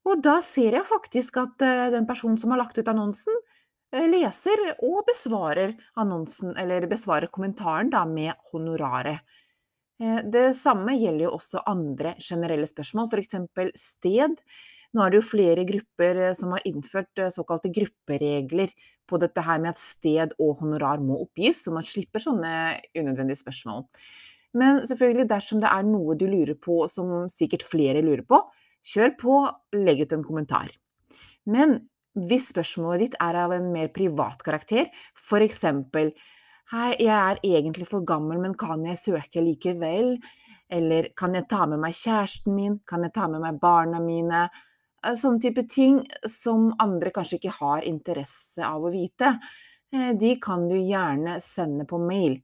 Og 0.06 0.20
da 0.22 0.36
ser 0.46 0.76
jeg 0.78 0.86
faktisk 0.86 1.40
at 1.42 1.64
eh, 1.66 1.88
den 1.94 2.06
personen 2.06 2.38
som 2.38 2.54
har 2.54 2.60
lagt 2.62 2.78
ut 2.78 2.90
annonsen, 2.92 3.34
eh, 3.96 4.06
leser 4.06 4.62
og 4.76 5.00
besvarer 5.08 5.74
annonsen, 5.98 6.52
eller 6.60 6.86
besvarer 6.92 7.32
kommentaren 7.34 7.90
da 7.90 8.04
med 8.06 8.36
honoraret. 8.52 9.24
Eh, 10.02 10.20
det 10.30 10.52
samme 10.60 10.96
gjelder 11.00 11.28
jo 11.28 11.34
også 11.38 11.64
andre 11.70 12.16
generelle 12.22 12.68
spørsmål, 12.70 13.10
f.eks. 13.10 13.80
sted. 13.80 14.44
Nå 14.94 15.02
er 15.02 15.14
det 15.14 15.20
jo 15.20 15.26
flere 15.26 15.66
grupper 15.66 16.20
eh, 16.28 16.36
som 16.38 16.54
har 16.54 16.66
innført 16.70 17.22
eh, 17.22 17.32
såkalte 17.34 17.72
grupperegler 17.74 18.74
på 19.10 19.20
dette 19.22 19.44
her 19.44 19.62
med 19.62 19.74
at 19.74 19.82
sted 19.82 20.36
og 20.38 20.60
honorar 20.62 21.02
må 21.04 21.18
oppgis, 21.26 21.64
så 21.66 21.74
man 21.76 21.88
slipper 21.88 22.22
sånne 22.24 22.52
unødvendige 22.96 23.42
spørsmål. 23.42 23.88
Men 24.60 24.84
selvfølgelig, 24.86 25.26
dersom 25.32 25.64
det 25.64 25.72
er 25.74 25.88
noe 25.88 26.16
du 26.18 26.28
lurer 26.30 26.56
på 26.62 26.84
som 26.92 27.26
sikkert 27.32 27.66
flere 27.66 28.04
lurer 28.06 28.22
på, 28.28 28.40
kjør 28.86 29.16
på, 29.18 29.40
legg 29.80 30.04
ut 30.06 30.14
en 30.14 30.26
kommentar. 30.26 30.70
Men 31.50 31.80
hvis 32.14 32.52
spørsmålet 32.52 33.08
ditt 33.08 33.20
er 33.24 33.40
av 33.42 33.56
en 33.56 33.72
mer 33.74 33.90
privat 33.94 34.46
karakter, 34.46 34.92
eksempel 35.42 36.14
Hei, 36.72 36.94
jeg 36.96 37.12
er 37.12 37.42
egentlig 37.44 37.86
for 37.90 38.06
gammel, 38.08 38.38
men 38.40 38.54
kan 38.56 38.86
jeg 38.88 38.96
søke 38.96 39.42
likevel? 39.44 40.14
Eller 40.72 41.10
kan 41.18 41.36
jeg 41.36 41.44
ta 41.52 41.66
med 41.68 41.82
meg 41.84 41.92
kjæresten 41.98 42.56
min? 42.56 42.78
Kan 42.88 43.04
jeg 43.04 43.12
ta 43.14 43.28
med 43.28 43.44
meg 43.44 43.60
barna 43.62 44.00
mine? 44.02 44.46
Eh, 45.04 45.16
sånne 45.20 45.42
type 45.44 45.66
ting 45.70 46.02
som 46.30 46.72
andre 46.82 47.12
kanskje 47.16 47.40
ikke 47.42 47.58
har 47.60 47.88
interesse 47.88 48.64
av 48.66 48.84
å 48.84 48.92
vite, 48.94 49.38
eh, 49.94 50.14
de 50.14 50.36
kan 50.40 50.68
du 50.70 50.76
gjerne 50.76 51.40
sende 51.42 51.86
på 51.86 52.00
mail. 52.00 52.42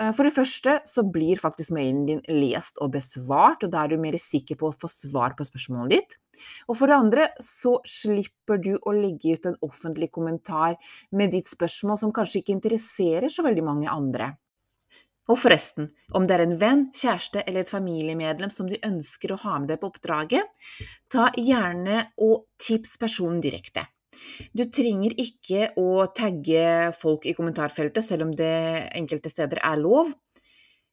Eh, 0.00 0.10
for 0.12 0.24
det 0.24 0.34
første 0.34 0.80
så 0.84 1.04
blir 1.10 1.38
faktisk 1.38 1.70
mailen 1.70 2.04
din 2.06 2.22
lest 2.28 2.78
og 2.82 2.92
besvart, 2.92 3.62
og 3.62 3.70
da 3.70 3.84
er 3.84 3.88
du 3.88 3.96
mer 3.96 4.12
sikker 4.18 4.56
på 4.56 4.68
å 4.68 4.74
få 4.74 4.90
svar 4.90 5.36
på 5.36 5.46
spørsmålet 5.46 5.90
ditt. 5.90 6.16
Og 6.68 6.76
for 6.76 6.88
det 6.88 6.96
andre 6.98 7.28
så 7.40 7.78
slipper 7.86 8.58
du 8.58 8.76
å 8.76 8.92
legge 8.92 9.34
ut 9.34 9.46
en 9.46 9.60
offentlig 9.62 10.10
kommentar 10.10 10.76
med 11.12 11.30
ditt 11.30 11.46
spørsmål 11.46 11.98
som 11.98 12.12
kanskje 12.12 12.42
ikke 12.42 12.56
interesserer 12.58 13.30
så 13.30 13.46
veldig 13.46 13.64
mange 13.64 13.88
andre. 13.88 14.36
Og 15.32 15.38
forresten, 15.40 15.88
om 16.12 16.26
det 16.28 16.36
er 16.36 16.44
en 16.44 16.58
venn, 16.60 16.82
kjæreste 16.92 17.46
eller 17.46 17.64
et 17.64 17.72
familiemedlem 17.72 18.52
som 18.52 18.68
du 18.68 18.76
ønsker 18.84 19.32
å 19.32 19.40
ha 19.46 19.56
med 19.60 19.70
deg 19.72 19.80
på 19.80 19.88
oppdraget, 19.88 20.44
ta 21.12 21.30
gjerne 21.40 22.02
og 22.20 22.44
tips 22.60 22.98
personen 23.00 23.40
direkte. 23.44 23.86
Du 24.54 24.66
trenger 24.68 25.16
ikke 25.18 25.72
å 25.80 26.04
tagge 26.14 26.92
folk 26.94 27.24
i 27.26 27.34
kommentarfeltet, 27.34 28.04
selv 28.04 28.28
om 28.28 28.34
det 28.36 28.54
enkelte 28.94 29.32
steder 29.32 29.62
er 29.64 29.80
lov. 29.80 30.12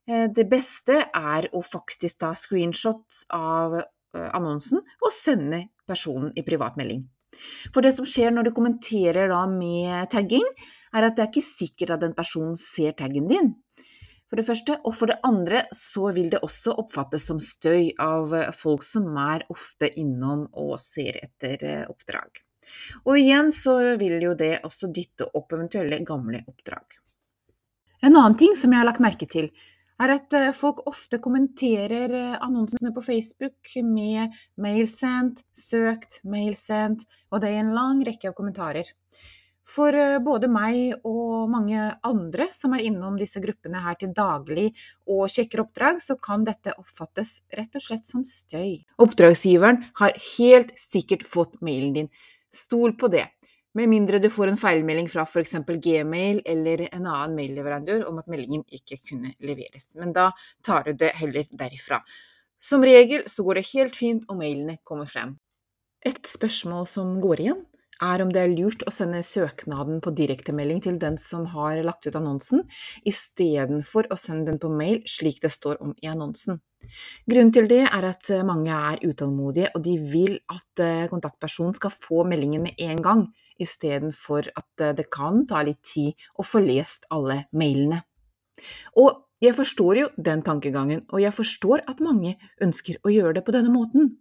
Eh, 0.07 0.27
det 0.31 0.47
beste 0.49 0.97
er 1.11 1.49
å 1.53 1.61
faktisk 1.65 2.23
ta 2.23 2.31
screenshot 2.37 3.25
av 3.35 3.81
eh, 3.81 4.29
annonsen 4.31 4.79
og 4.79 5.11
sende 5.13 5.67
personen 5.85 6.31
i 6.39 6.45
privatmelding. 6.47 7.03
For 7.71 7.83
det 7.83 7.93
som 7.95 8.07
skjer 8.07 8.33
når 8.33 8.49
du 8.49 8.55
kommenterer 8.55 9.31
med 9.51 10.09
tagging, 10.11 10.47
er 10.91 11.07
at 11.07 11.15
det 11.15 11.23
er 11.23 11.29
ikke 11.29 11.45
sikkert 11.45 11.93
at 11.95 12.01
den 12.03 12.15
personen 12.15 12.57
ser 12.59 12.95
taggen 12.97 13.29
din 13.29 13.53
for 14.31 14.39
det 14.39 14.47
første. 14.47 14.77
Og 14.87 14.95
for 14.95 15.11
det 15.11 15.19
andre 15.27 15.65
så 15.75 16.13
vil 16.15 16.31
det 16.31 16.39
også 16.45 16.77
oppfattes 16.79 17.27
som 17.27 17.41
støy 17.43 17.91
av 17.99 18.31
folk 18.55 18.85
som 18.87 19.09
er 19.19 19.43
ofte 19.51 19.91
innom 19.99 20.47
og 20.55 20.77
ser 20.79 21.19
etter 21.19 21.67
eh, 21.67 21.83
oppdrag. 21.91 22.39
Og 23.09 23.17
igjen 23.19 23.51
så 23.55 23.75
vil 23.99 24.21
jo 24.23 24.31
det 24.37 24.61
også 24.63 24.91
dytte 24.93 25.27
opp 25.35 25.51
eventuelle 25.51 25.99
gamle 26.07 26.43
oppdrag. 26.47 26.97
En 28.01 28.15
annen 28.15 28.37
ting 28.39 28.55
som 28.57 28.71
jeg 28.71 28.81
har 28.81 28.87
lagt 28.87 29.03
merke 29.03 29.27
til, 29.29 29.51
er 30.01 30.15
at 30.15 30.33
eh, 30.37 30.53
folk 30.55 30.85
ofte 30.89 31.19
kommenterer 31.21 32.15
eh, 32.15 32.39
annonsene 32.39 32.93
på 32.95 33.03
Facebook 33.03 33.75
med 33.83 34.31
'mail 34.55 34.87
sendt', 34.87 35.43
'søkt', 35.51 36.21
'mail 36.23 36.55
sendt', 36.55 37.05
og 37.31 37.43
det 37.43 37.51
er 37.51 37.61
en 37.65 37.75
lang 37.75 38.01
rekke 38.07 38.31
av 38.31 38.37
kommentarer. 38.37 38.87
For 39.67 39.93
eh, 39.93 40.17
både 40.23 40.49
meg 40.51 41.05
og 41.07 41.49
mange 41.51 41.83
andre 42.07 42.47
som 42.53 42.73
er 42.75 42.85
innom 42.87 43.19
disse 43.19 43.41
gruppene 43.43 43.83
her 43.83 43.97
til 43.99 44.13
daglig 44.17 44.71
og 45.05 45.27
sjekker 45.31 45.63
oppdrag, 45.65 46.01
så 46.01 46.17
kan 46.21 46.45
dette 46.47 46.73
oppfattes 46.81 47.43
rett 47.57 47.77
og 47.77 47.85
slett 47.85 48.09
som 48.09 48.25
støy. 48.25 48.81
Oppdragsgiveren 49.01 49.83
har 50.01 50.17
helt 50.37 50.73
sikkert 50.79 51.27
fått 51.27 51.59
mailen 51.61 51.93
din. 51.99 52.11
Stol 52.51 52.97
på 52.99 53.11
det. 53.13 53.27
Med 53.77 53.87
mindre 53.87 54.19
du 54.19 54.27
får 54.27 54.49
en 54.51 54.59
feilmelding 54.59 55.07
fra 55.07 55.23
f.eks. 55.23 55.55
Gmail 55.63 56.41
eller 56.43 56.83
en 56.89 57.05
annen 57.05 57.37
mailleverandør 57.37 58.03
om 58.09 58.17
at 58.19 58.27
meldingen 58.27 58.65
ikke 58.67 58.97
kunne 59.05 59.31
leveres. 59.39 59.93
Men 59.95 60.11
da 60.17 60.31
tar 60.65 60.89
du 60.89 60.97
det 60.99 61.13
heller 61.21 61.47
derifra. 61.55 62.01
Som 62.61 62.83
regel 62.83 63.23
så 63.31 63.45
går 63.47 63.61
det 63.61 63.69
helt 63.71 63.95
fint 63.95 64.27
og 64.27 64.41
mailene 64.41 64.81
kommer 64.83 65.07
frem. 65.07 65.37
Et 66.03 66.19
spørsmål 66.27 66.83
som 66.89 67.13
går 67.21 67.45
igjen, 67.45 67.63
er 68.01 68.23
om 68.23 68.31
det 68.33 68.41
er 68.41 68.53
lurt 68.53 68.83
å 68.87 68.93
sende 68.93 69.21
søknaden 69.25 70.01
på 70.03 70.13
direktemelding 70.17 70.81
til 70.85 70.97
den 71.01 71.17
som 71.21 71.45
har 71.53 71.79
lagt 71.85 72.07
ut 72.07 72.17
annonsen, 72.17 72.65
istedenfor 73.07 74.09
å 74.11 74.17
sende 74.19 74.51
den 74.51 74.59
på 74.61 74.71
mail 74.73 75.01
slik 75.09 75.41
det 75.43 75.53
står 75.53 75.81
om 75.85 75.95
i 76.01 76.09
annonsen. 76.11 76.61
Grunnen 77.29 77.53
til 77.53 77.69
det 77.69 77.83
er 77.85 78.07
at 78.09 78.31
mange 78.47 78.73
er 78.73 79.03
utålmodige, 79.05 79.69
og 79.75 79.83
de 79.85 79.97
vil 80.11 80.37
at 80.49 80.81
eh, 80.81 81.09
kontaktpersonen 81.11 81.77
skal 81.77 81.93
få 81.93 82.23
meldingen 82.27 82.65
med 82.65 82.81
en 82.89 83.03
gang, 83.05 83.25
istedenfor 83.61 84.49
at 84.57 84.85
eh, 84.85 84.95
det 84.97 85.09
kan 85.13 85.45
ta 85.49 85.61
litt 85.65 85.83
tid 85.85 86.17
å 86.35 86.45
få 86.45 86.63
lest 86.65 87.05
alle 87.13 87.43
mailene. 87.53 88.01
Og 88.97 89.27
jeg 89.41 89.55
forstår 89.57 90.01
jo 90.01 90.09
den 90.17 90.43
tankegangen, 90.45 91.05
og 91.09 91.21
jeg 91.21 91.33
forstår 91.33 91.85
at 91.89 92.03
mange 92.03 92.35
ønsker 92.61 92.99
å 93.01 93.13
gjøre 93.13 93.39
det 93.39 93.45
på 93.45 93.55
denne 93.55 93.73
måten. 93.73 94.11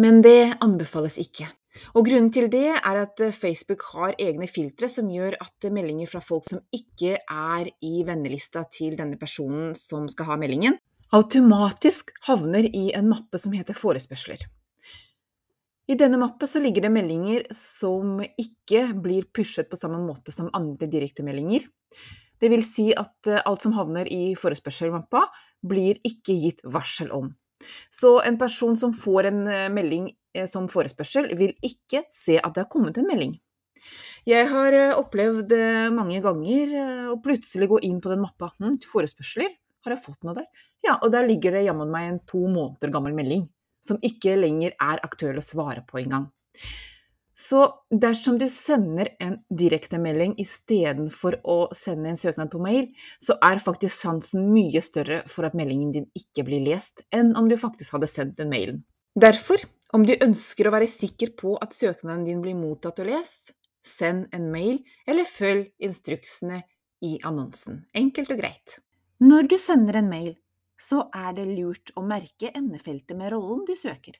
Men 0.00 0.22
det 0.24 0.54
anbefales 0.64 1.18
ikke. 1.20 1.50
Og 1.96 2.06
grunnen 2.06 2.30
til 2.34 2.50
det 2.52 2.68
er 2.74 3.00
at 3.00 3.20
eh, 3.24 3.34
Facebook 3.34 3.84
har 3.94 4.16
egne 4.20 4.48
filtre 4.50 4.90
som 4.92 5.10
gjør 5.10 5.38
at 5.40 5.68
meldinger 5.72 6.10
fra 6.10 6.20
folk 6.24 6.48
som 6.48 6.60
ikke 6.74 7.18
er 7.20 7.70
i 7.80 8.02
vennelista 8.08 8.64
til 8.68 8.96
denne 8.98 9.18
personen 9.20 9.72
som 9.78 10.08
skal 10.12 10.32
ha 10.32 10.40
meldingen, 10.40 10.76
automatisk 11.12 12.12
havner 12.28 12.68
i 12.68 12.90
en 12.96 13.08
mappe 13.12 13.40
som 13.40 13.52
heter 13.56 13.76
forespørsler. 13.76 14.44
I 15.90 15.96
denne 15.98 16.20
mappen 16.20 16.62
ligger 16.62 16.86
det 16.86 16.92
meldinger 16.94 17.46
som 17.56 18.20
ikke 18.22 18.86
blir 19.02 19.26
pushet 19.34 19.68
på 19.68 19.76
samme 19.80 19.98
måte 20.04 20.32
som 20.32 20.52
andre 20.54 20.88
direktemeldinger. 20.88 21.66
Det 22.40 22.50
vil 22.50 22.62
si 22.66 22.90
at 22.96 23.28
eh, 23.30 23.42
alt 23.46 23.62
som 23.64 23.74
havner 23.76 24.08
i 24.10 24.34
forespørselmappa, 24.38 25.26
blir 25.62 26.00
ikke 26.06 26.34
gitt 26.34 26.62
varsel 26.64 27.12
om. 27.14 27.28
Så 27.90 28.16
en 28.26 28.38
person 28.38 28.74
som 28.78 28.94
får 28.96 29.28
en 29.30 29.44
eh, 29.46 29.68
melding 29.70 30.08
eh, 30.10 30.16
som 30.48 30.68
forespørsel, 30.70 31.30
vil 31.38 31.54
ikke 31.64 32.04
se 32.10 32.38
at 32.40 32.54
det 32.54 32.64
har 32.64 32.70
kommet 32.72 32.98
en 33.00 33.08
melding. 33.08 33.34
Jeg 34.28 34.46
har 34.52 34.76
eh, 34.76 34.94
opplevd 34.94 35.54
mange 35.94 36.20
ganger 36.22 36.76
å 37.10 37.18
plutselig 37.24 37.68
gå 37.72 37.80
inn 37.88 37.98
på 38.02 38.12
den 38.12 38.22
mappa. 38.22 38.52
Hm, 38.60 38.78
forespørsler? 38.86 39.50
Har 39.82 39.96
jeg 39.96 40.04
fått 40.04 40.22
noe 40.22 40.36
der? 40.36 40.46
Ja, 40.86 40.96
og 41.00 41.10
der 41.14 41.26
ligger 41.26 41.54
det 41.54 41.66
jammen 41.66 41.90
meg 41.90 42.08
en 42.08 42.22
to 42.26 42.44
måneder 42.50 42.90
gammel 42.94 43.14
melding, 43.16 43.48
som 43.82 43.98
ikke 44.02 44.36
lenger 44.38 44.74
er 44.78 45.02
aktuell 45.02 45.38
å 45.38 45.44
svare 45.44 45.82
på 45.86 46.02
engang. 46.02 46.30
Så 47.34 47.64
dersom 47.88 48.36
du 48.38 48.44
sender 48.52 49.08
en 49.22 49.38
direktemelding 49.48 50.34
istedenfor 50.42 51.38
å 51.48 51.56
sende 51.74 52.10
en 52.12 52.20
søknad 52.20 52.50
på 52.52 52.60
mail, 52.62 52.90
så 53.24 53.38
er 53.42 53.62
faktisk 53.62 54.04
sjansen 54.04 54.50
mye 54.52 54.82
større 54.84 55.22
for 55.30 55.48
at 55.48 55.56
meldingen 55.56 55.94
din 55.94 56.10
ikke 56.18 56.44
blir 56.46 56.60
lest, 56.66 57.06
enn 57.14 57.32
om 57.38 57.48
du 57.48 57.56
faktisk 57.56 57.96
hadde 57.96 58.10
sendt 58.10 58.36
den 58.38 58.52
mailen. 58.52 58.82
Derfor, 59.18 59.64
om 59.92 60.04
du 60.08 60.14
ønsker 60.16 60.68
å 60.68 60.72
være 60.72 60.88
sikker 60.88 61.34
på 61.38 61.56
at 61.60 61.74
søknaden 61.76 62.24
din 62.28 62.40
blir 62.44 62.56
mottatt 62.56 63.02
og 63.02 63.10
lest, 63.10 63.52
send 63.84 64.30
en 64.32 64.48
mail, 64.52 64.80
eller 65.06 65.28
følg 65.28 65.68
instruksene 65.82 66.62
i 67.04 67.18
annonsen. 67.26 67.82
Enkelt 67.98 68.32
og 68.32 68.40
greit. 68.40 68.78
Når 69.22 69.50
du 69.52 69.58
sender 69.60 70.00
en 70.00 70.08
mail, 70.10 70.32
så 70.80 71.04
er 71.14 71.36
det 71.36 71.46
lurt 71.50 71.92
å 71.94 72.02
merke 72.06 72.50
emnefeltet 72.56 73.14
med 73.18 73.30
rollen 73.34 73.62
du 73.68 73.74
søker, 73.78 74.16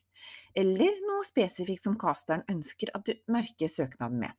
eller 0.55 1.01
noe 1.09 1.25
spesifikt 1.27 1.83
som 1.83 1.97
casteren 1.99 2.45
ønsker 2.51 2.93
at 2.95 3.09
du 3.09 3.17
merker 3.33 3.71
søknaden 3.71 4.21
med. 4.23 4.31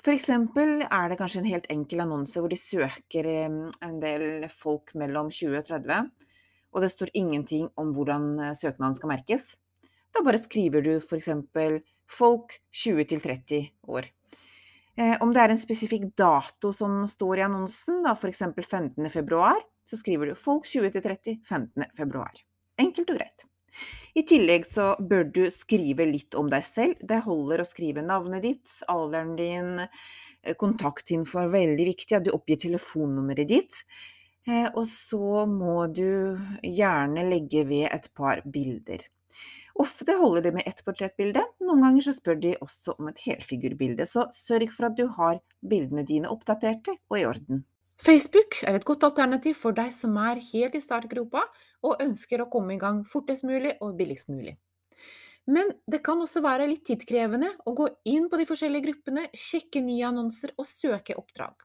For 0.00 0.14
eksempel 0.14 0.86
er 0.86 1.10
det 1.10 1.18
kanskje 1.20 1.42
en 1.42 1.50
helt 1.50 1.66
enkel 1.72 2.00
annonse 2.06 2.40
hvor 2.40 2.48
de 2.48 2.56
søker 2.56 3.26
en 3.28 3.98
del 4.00 4.46
folk 4.48 4.94
mellom 4.96 5.28
20 5.28 5.58
og 5.58 5.66
30, 5.66 6.30
og 6.70 6.84
det 6.84 6.92
står 6.94 7.12
ingenting 7.18 7.66
om 7.80 7.90
hvordan 7.92 8.30
eh, 8.38 8.54
søknaden 8.56 8.96
skal 8.96 9.10
merkes. 9.10 9.50
Da 10.14 10.24
bare 10.26 10.40
skriver 10.40 10.84
du 10.84 10.94
eksempel 11.16 11.80
folk 12.10 12.56
20 12.74 13.06
til 13.12 13.22
30 13.22 13.60
år. 13.88 14.08
Eh, 14.98 15.16
om 15.22 15.32
det 15.32 15.42
er 15.42 15.54
en 15.54 15.60
spesifikk 15.60 16.10
dato 16.18 16.72
som 16.76 17.04
står 17.08 17.40
i 17.40 17.46
annonsen, 17.46 18.02
da 18.04 18.16
15. 18.66 19.08
februar, 19.10 19.60
så 19.86 19.96
skriver 19.96 20.30
du 20.30 20.38
folk 20.38 20.66
20 20.66 20.90
til 20.96 21.06
30 21.06 21.38
15. 21.46 21.86
februar. 21.96 22.42
Enkelt 22.80 23.10
og 23.10 23.20
greit. 23.20 23.46
I 24.18 24.24
tillegg 24.26 24.66
så 24.66 24.92
bør 24.98 25.28
du 25.30 25.44
skrive 25.54 26.04
litt 26.08 26.34
om 26.38 26.48
deg 26.50 26.64
selv. 26.66 26.98
Det 27.06 27.22
holder 27.24 27.62
å 27.62 27.68
skrive 27.68 28.02
navnet 28.02 28.42
ditt, 28.42 28.72
alderen 28.90 29.36
din, 29.38 29.78
eh, 29.78 30.56
kontaktinfo 30.58 31.38
er 31.38 31.54
veldig 31.54 31.86
viktig, 31.92 32.16
at 32.16 32.26
du 32.26 32.32
oppgir 32.34 32.58
telefonnummeret 32.66 33.48
ditt. 33.48 33.84
Eh, 34.48 34.68
og 34.74 34.84
så 34.88 35.46
må 35.46 35.86
du 35.92 36.36
gjerne 36.64 37.28
legge 37.28 37.64
ved 37.68 37.88
et 37.92 38.08
par 38.14 38.42
bilder. 38.42 39.06
Ofte 39.80 40.12
holder 40.18 40.44
det 40.44 40.52
med 40.52 40.66
ett 40.68 40.82
portrettbilde, 40.84 41.40
noen 41.64 41.84
ganger 41.86 42.04
så 42.04 42.12
spør 42.12 42.36
de 42.42 42.52
også 42.60 42.98
om 43.00 43.08
et 43.08 43.20
helfigurbilde, 43.24 44.04
så 44.04 44.26
sørg 44.34 44.72
for 44.74 44.90
at 44.90 44.96
du 44.98 45.06
har 45.16 45.38
bildene 45.64 46.04
dine 46.04 46.28
oppdaterte 46.28 46.98
og 47.08 47.16
i 47.16 47.24
orden. 47.28 47.62
Facebook 48.00 48.58
er 48.68 48.76
et 48.76 48.84
godt 48.88 49.06
alternativ 49.08 49.56
for 49.60 49.76
deg 49.76 49.92
som 49.92 50.16
er 50.20 50.40
helt 50.50 50.76
i 50.76 50.82
startgropa 50.84 51.42
og 51.84 52.02
ønsker 52.04 52.40
å 52.40 52.48
komme 52.52 52.76
i 52.76 52.80
gang 52.80 53.02
fortest 53.08 53.44
mulig 53.48 53.74
og 53.80 53.96
billigst 53.96 54.32
mulig. 54.32 54.58
Men 55.48 55.72
det 55.90 56.02
kan 56.04 56.20
også 56.20 56.42
være 56.44 56.68
litt 56.68 56.84
tidkrevende 56.88 57.48
å 57.64 57.74
gå 57.76 57.88
inn 58.08 58.28
på 58.30 58.40
de 58.40 58.46
forskjellige 58.48 58.86
gruppene, 58.86 59.26
sjekke 59.32 59.82
nye 59.84 60.06
annonser 60.08 60.52
og 60.60 60.68
søke 60.68 61.16
oppdrag. 61.16 61.56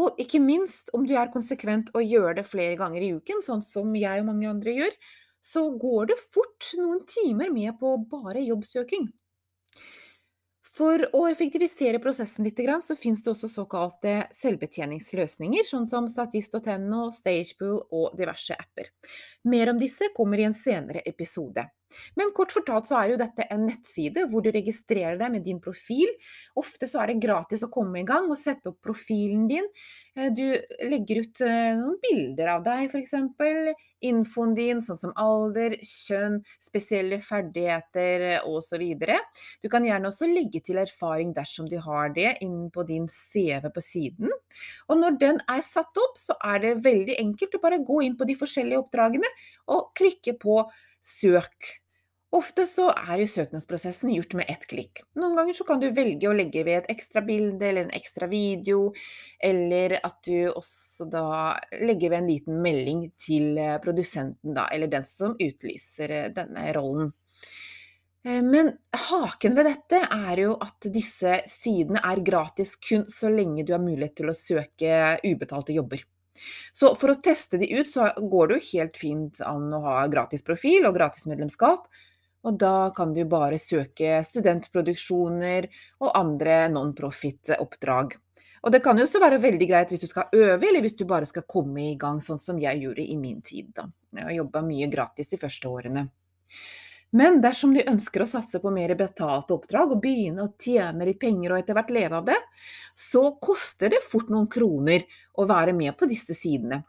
Og 0.00 0.20
ikke 0.22 0.40
minst 0.40 0.92
om 0.96 1.04
du 1.06 1.12
er 1.18 1.32
konsekvent 1.32 1.90
og 1.92 2.04
gjør 2.04 2.38
det 2.40 2.48
flere 2.48 2.76
ganger 2.80 3.04
i 3.04 3.12
uken, 3.16 3.44
sånn 3.44 3.64
som 3.64 3.92
jeg 3.96 4.22
og 4.22 4.28
mange 4.28 4.48
andre 4.48 4.76
gjør, 4.76 4.96
så 5.40 5.70
går 5.80 6.12
det 6.12 6.18
fort 6.20 6.72
noen 6.78 7.02
timer 7.08 7.50
med 7.54 7.78
på 7.80 7.96
bare 8.10 8.42
jobbsøking. 8.44 9.08
For 10.70 11.02
å 11.16 11.24
effektivisere 11.28 11.98
prosessen 12.00 12.46
litt, 12.46 12.60
så 12.84 12.94
finnes 12.96 13.24
det 13.24 13.32
også 13.32 13.48
såkalte 13.50 14.14
selvbetjeningsløsninger, 14.36 15.66
sånn 15.66 15.88
som 15.90 16.06
statist.no, 16.08 17.10
Stagepool 17.12 17.82
og 17.90 18.14
diverse 18.16 18.54
apper. 18.54 18.92
Mer 19.50 19.72
om 19.72 19.80
disse 19.80 20.12
kommer 20.16 20.40
i 20.40 20.46
en 20.46 20.56
senere 20.56 21.02
episode. 21.04 21.66
Men 22.18 22.34
kort 22.36 22.54
fortalt 22.54 22.88
så 22.88 22.98
er 23.00 23.14
jo 23.14 23.20
dette 23.20 23.46
en 23.50 23.66
nettside 23.68 24.26
hvor 24.30 24.44
du 24.44 24.50
registrerer 24.54 25.18
deg 25.20 25.34
med 25.34 25.46
din 25.46 25.60
profil. 25.62 26.10
Ofte 26.60 26.88
så 26.90 27.02
er 27.02 27.12
det 27.12 27.22
gratis 27.24 27.64
å 27.66 27.72
komme 27.72 28.02
i 28.02 28.08
gang 28.08 28.30
og 28.30 28.38
sette 28.40 28.72
opp 28.72 28.80
profilen 28.84 29.48
din. 29.50 29.66
Eh, 30.16 30.30
du 30.34 30.44
legger 30.90 31.22
ut 31.22 31.40
eh, 31.46 31.70
noen 31.78 31.96
bilder 32.02 32.54
av 32.56 32.66
deg, 32.66 32.90
f.eks. 32.90 33.14
Infoen 34.08 34.54
din, 34.56 34.80
sånn 34.80 34.98
som 34.98 35.12
alder, 35.20 35.76
kjønn, 35.84 36.38
spesielle 36.62 37.20
ferdigheter 37.24 38.26
eh, 38.30 38.48
osv. 38.48 38.84
Du 39.60 39.68
kan 39.72 39.86
gjerne 39.86 40.10
også 40.10 40.28
legge 40.30 40.62
til 40.64 40.80
erfaring 40.82 41.34
dersom 41.36 41.68
du 41.70 41.76
har 41.84 42.14
det, 42.16 42.32
inn 42.44 42.70
på 42.72 42.84
din 42.88 43.08
CV 43.12 43.68
på 43.74 43.84
siden. 43.84 44.32
Og 44.88 45.02
når 45.02 45.20
den 45.20 45.42
er 45.50 45.64
satt 45.66 46.00
opp, 46.00 46.18
så 46.20 46.36
er 46.52 46.64
det 46.64 46.78
veldig 46.86 47.18
enkelt 47.20 47.58
å 47.58 47.62
bare 47.62 47.82
gå 47.84 48.02
inn 48.06 48.16
på 48.18 48.28
de 48.28 48.38
forskjellige 48.40 48.82
oppdragene 48.82 49.30
og 49.70 49.92
klikke 49.98 50.36
på 50.40 50.62
søk. 51.04 51.79
Ofte 52.30 52.62
så 52.68 52.84
er 52.94 53.18
jo 53.18 53.26
søknadsprosessen 53.26 54.12
gjort 54.14 54.36
med 54.38 54.50
ett 54.52 54.62
klikk. 54.70 55.00
Noen 55.18 55.34
ganger 55.34 55.56
så 55.58 55.64
kan 55.66 55.80
du 55.82 55.88
velge 55.90 56.28
å 56.30 56.34
legge 56.36 56.62
ved 56.62 56.84
et 56.84 56.90
ekstra 56.92 57.24
bilde 57.26 57.66
eller 57.66 57.88
en 57.88 57.96
ekstra 57.96 58.28
video, 58.30 58.92
eller 59.42 59.96
at 59.98 60.20
du 60.28 60.46
også 60.52 61.08
da 61.10 61.24
legger 61.80 62.12
ved 62.12 62.20
en 62.20 62.28
liten 62.30 62.60
melding 62.62 63.08
til 63.18 63.58
eh, 63.58 63.80
produsenten, 63.82 64.54
da, 64.54 64.68
eller 64.70 64.92
den 64.92 65.06
som 65.08 65.34
utlyser 65.34 66.14
eh, 66.14 66.28
denne 66.36 66.68
rollen. 66.76 67.10
Eh, 68.22 68.38
men 68.46 68.70
haken 69.08 69.56
ved 69.58 69.66
dette 69.66 70.04
er 70.06 70.44
jo 70.44 70.54
at 70.62 70.86
disse 70.94 71.40
sidene 71.50 72.02
er 72.12 72.22
gratis 72.22 72.76
kun 72.78 73.08
så 73.10 73.32
lenge 73.32 73.64
du 73.66 73.72
har 73.74 73.82
mulighet 73.82 74.20
til 74.20 74.30
å 74.30 74.36
søke 74.38 75.16
ubetalte 75.26 75.74
jobber. 75.74 76.04
Så 76.70 76.92
for 76.94 77.10
å 77.10 77.18
teste 77.18 77.58
de 77.58 77.66
ut, 77.74 77.90
så 77.90 78.06
går 78.14 78.52
det 78.52 78.60
jo 78.60 78.68
helt 78.68 79.02
fint 79.02 79.42
an 79.42 79.66
å 79.74 79.82
ha 79.88 79.96
gratis 80.12 80.46
profil 80.46 80.86
og 80.86 80.94
gratis 80.94 81.26
medlemskap. 81.26 81.90
Og 82.48 82.56
da 82.56 82.90
kan 82.96 83.12
du 83.12 83.20
bare 83.28 83.58
søke 83.60 84.20
studentproduksjoner 84.24 85.68
og 86.00 86.12
andre 86.16 86.62
non-profit-oppdrag. 86.72 88.16
Og 88.60 88.72
det 88.72 88.82
kan 88.84 88.98
jo 88.98 89.04
også 89.06 89.20
være 89.22 89.40
veldig 89.40 89.68
greit 89.68 89.92
hvis 89.92 90.04
du 90.04 90.08
skal 90.10 90.32
øve, 90.36 90.60
eller 90.60 90.84
hvis 90.84 90.96
du 90.96 91.06
bare 91.08 91.28
skal 91.28 91.46
komme 91.48 91.90
i 91.90 91.96
gang, 92.00 92.20
sånn 92.24 92.40
som 92.40 92.60
jeg 92.60 92.80
gjorde 92.82 93.04
i 93.04 93.16
min 93.20 93.40
tid. 93.44 93.72
da. 93.76 93.88
Jeg 94.16 94.40
jobba 94.40 94.64
mye 94.64 94.88
gratis 94.92 95.32
de 95.32 95.40
første 95.40 95.68
årene. 95.68 96.08
Men 97.16 97.40
dersom 97.42 97.72
du 97.74 97.80
ønsker 97.82 98.22
å 98.22 98.28
satse 98.28 98.60
på 98.62 98.70
mer 98.70 98.92
betalte 98.98 99.56
oppdrag 99.56 99.96
og 99.96 100.02
begynne 100.02 100.44
å 100.44 100.52
tjene 100.54 101.08
litt 101.08 101.18
penger 101.22 101.52
og 101.52 101.62
etter 101.62 101.74
hvert 101.74 101.90
leve 101.90 102.20
av 102.20 102.28
det, 102.28 102.38
så 102.94 103.32
koster 103.42 103.90
det 103.90 104.04
fort 104.04 104.30
noen 104.30 104.46
kroner 104.50 105.02
å 105.34 105.46
være 105.50 105.74
med 105.74 105.96
på 105.98 106.06
disse 106.10 106.36
sidene. 106.38 106.84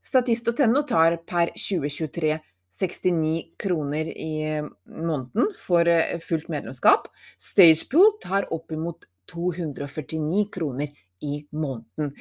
Statist.no 0.00 0.84
tar 0.88 1.18
per 1.28 1.52
2023 1.52 2.38
69 2.78 3.58
kroner 3.58 4.10
i 4.10 4.60
måneden 4.86 5.50
for 5.58 5.88
eh, 5.88 6.18
fullt 6.22 6.50
medlemskap. 6.52 7.08
Stagepool 7.38 8.14
tar 8.22 8.48
oppimot 8.54 9.08
249 9.32 10.46
kroner 10.54 10.88
i 11.20 11.42
måneden. 11.50 12.14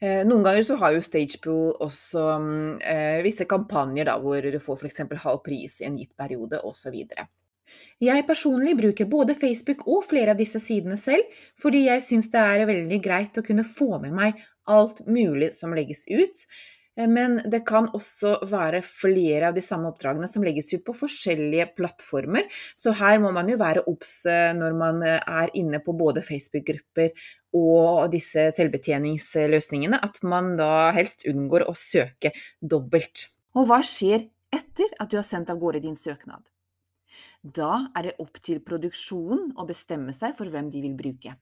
Eh, 0.00 0.20
noen 0.26 0.44
ganger 0.44 0.62
så 0.66 0.76
har 0.80 0.92
jo 0.94 1.04
Stagepool 1.04 1.72
også 1.84 2.26
eh, 2.84 3.22
visse 3.24 3.46
kampanjer 3.48 4.10
da, 4.10 4.18
hvor 4.20 4.44
du 4.44 4.60
får 4.60 4.82
f.eks. 4.82 5.06
halv 5.24 5.40
pris 5.46 5.80
i 5.80 5.88
en 5.88 5.96
gitt 5.98 6.12
periode 6.18 6.60
osv. 6.66 6.98
Jeg 8.02 8.26
personlig 8.28 8.74
bruker 8.78 9.08
både 9.10 9.36
Facebook 9.38 9.86
og 9.88 10.04
flere 10.06 10.34
av 10.34 10.38
disse 10.38 10.60
sidene 10.62 10.98
selv, 11.00 11.24
fordi 11.58 11.86
jeg 11.86 12.04
syns 12.04 12.28
det 12.34 12.42
er 12.42 12.68
veldig 12.68 13.00
greit 13.02 13.40
å 13.40 13.46
kunne 13.46 13.64
få 13.66 13.96
med 14.02 14.14
meg 14.14 14.44
alt 14.70 15.02
mulig 15.06 15.52
som 15.56 15.74
legges 15.76 16.04
ut. 16.10 16.44
Eh, 16.96 17.08
men 17.08 17.38
det 17.50 17.64
kan 17.66 17.88
også 17.94 18.36
være 18.50 18.82
flere 18.86 19.50
av 19.50 19.56
de 19.56 19.64
samme 19.64 19.90
oppdragene 19.90 20.28
som 20.30 20.44
legges 20.46 20.72
ut 20.74 20.84
på 20.86 20.96
forskjellige 20.96 21.70
plattformer. 21.78 22.48
Så 22.78 22.94
her 22.98 23.20
må 23.22 23.32
man 23.34 23.50
jo 23.50 23.58
være 23.60 23.84
obs 23.90 24.24
eh, 24.30 24.52
når 24.56 24.78
man 24.78 25.02
eh, 25.06 25.20
er 25.20 25.52
inne 25.58 25.82
på 25.84 25.96
både 25.98 26.24
Facebook-grupper 26.24 27.12
og 27.54 28.10
disse 28.10 28.48
selvbetjeningsløsningene, 28.56 30.00
at 30.02 30.18
man 30.26 30.56
da 30.58 30.90
helst 30.96 31.22
unngår 31.30 31.68
å 31.70 31.74
søke 31.78 32.32
dobbelt. 32.58 33.28
Og 33.54 33.68
hva 33.68 33.78
skjer 33.86 34.26
etter 34.54 34.90
at 34.98 35.10
du 35.10 35.20
har 35.20 35.26
sendt 35.26 35.52
av 35.52 35.60
gårde 35.62 35.84
din 35.84 35.94
søknad? 35.98 36.42
Da 37.44 37.92
er 37.94 38.08
det 38.08 38.16
opp 38.24 38.40
til 38.42 38.58
produksjonen 38.64 39.52
å 39.60 39.66
bestemme 39.68 40.14
seg 40.16 40.34
for 40.34 40.50
hvem 40.50 40.70
de 40.72 40.82
vil 40.82 40.96
bruke. 40.98 41.36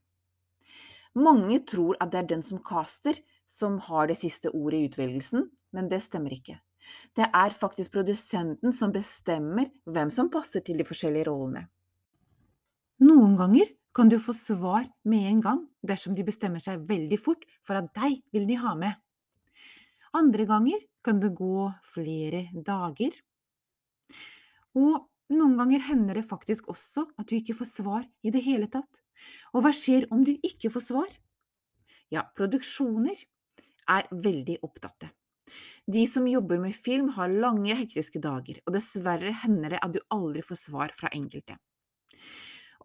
Mange 1.17 1.61
tror 1.69 1.97
at 2.01 2.13
det 2.13 2.23
er 2.23 2.29
den 2.35 2.45
som 2.45 2.61
caster, 2.65 3.17
som 3.53 3.77
har 3.89 4.09
det 4.09 4.17
siste 4.17 4.53
ordet 4.57 4.81
i 4.81 4.89
utvelgelsen, 4.89 5.45
men 5.77 5.91
det 5.93 6.01
stemmer 6.05 6.33
ikke. 6.33 6.57
Det 7.15 7.29
er 7.29 7.55
faktisk 7.55 7.93
produsenten 7.95 8.73
som 8.75 8.93
bestemmer 8.95 9.69
hvem 9.87 10.11
som 10.11 10.31
passer 10.33 10.65
til 10.67 10.81
de 10.81 10.87
forskjellige 10.89 11.29
rollene. 11.29 11.67
Noen 13.03 13.37
ganger 13.39 13.71
kan 13.95 14.09
du 14.09 14.17
få 14.23 14.33
svar 14.35 14.87
med 15.05 15.29
en 15.29 15.41
gang 15.45 15.63
dersom 15.85 16.15
de 16.17 16.25
bestemmer 16.25 16.63
seg 16.63 16.85
veldig 16.89 17.19
fort 17.21 17.45
for 17.67 17.79
at 17.79 17.91
deg 17.99 18.21
vil 18.35 18.49
de 18.49 18.59
ha 18.63 18.75
med. 18.79 18.95
Andre 20.17 20.47
ganger 20.49 20.81
kan 21.05 21.21
det 21.21 21.33
gå 21.37 21.69
flere 21.87 22.47
dager. 22.53 23.15
Og 24.79 25.09
noen 25.33 25.57
ganger 25.61 25.85
hender 25.89 26.21
det 26.21 26.29
faktisk 26.29 26.69
også 26.73 27.07
at 27.21 27.29
du 27.29 27.37
ikke 27.39 27.57
får 27.57 27.69
svar 27.69 28.07
i 28.25 28.33
det 28.33 28.45
hele 28.45 28.69
tatt. 28.73 29.03
Og 29.53 29.65
hva 29.65 29.73
skjer 29.77 30.09
om 30.13 30.25
du 30.25 30.35
ikke 30.35 30.73
får 30.73 30.87
svar? 30.89 31.13
Ja, 32.13 32.27
produksjoner 32.37 33.17
er 33.91 34.09
veldig 34.11 34.59
opptatte. 34.63 35.11
De 35.87 36.07
som 36.07 36.27
jobber 36.29 36.59
med 36.63 36.75
film, 36.75 37.09
har 37.17 37.29
lange, 37.29 37.75
hektiske 37.75 38.21
dager, 38.23 38.61
og 38.67 38.77
dessverre 38.77 39.35
hender 39.43 39.75
det 39.75 39.83
at 39.83 39.95
du 39.95 40.01
aldri 40.15 40.45
får 40.47 40.61
svar 40.61 40.95
fra 40.95 41.11
enkelte. 41.13 41.59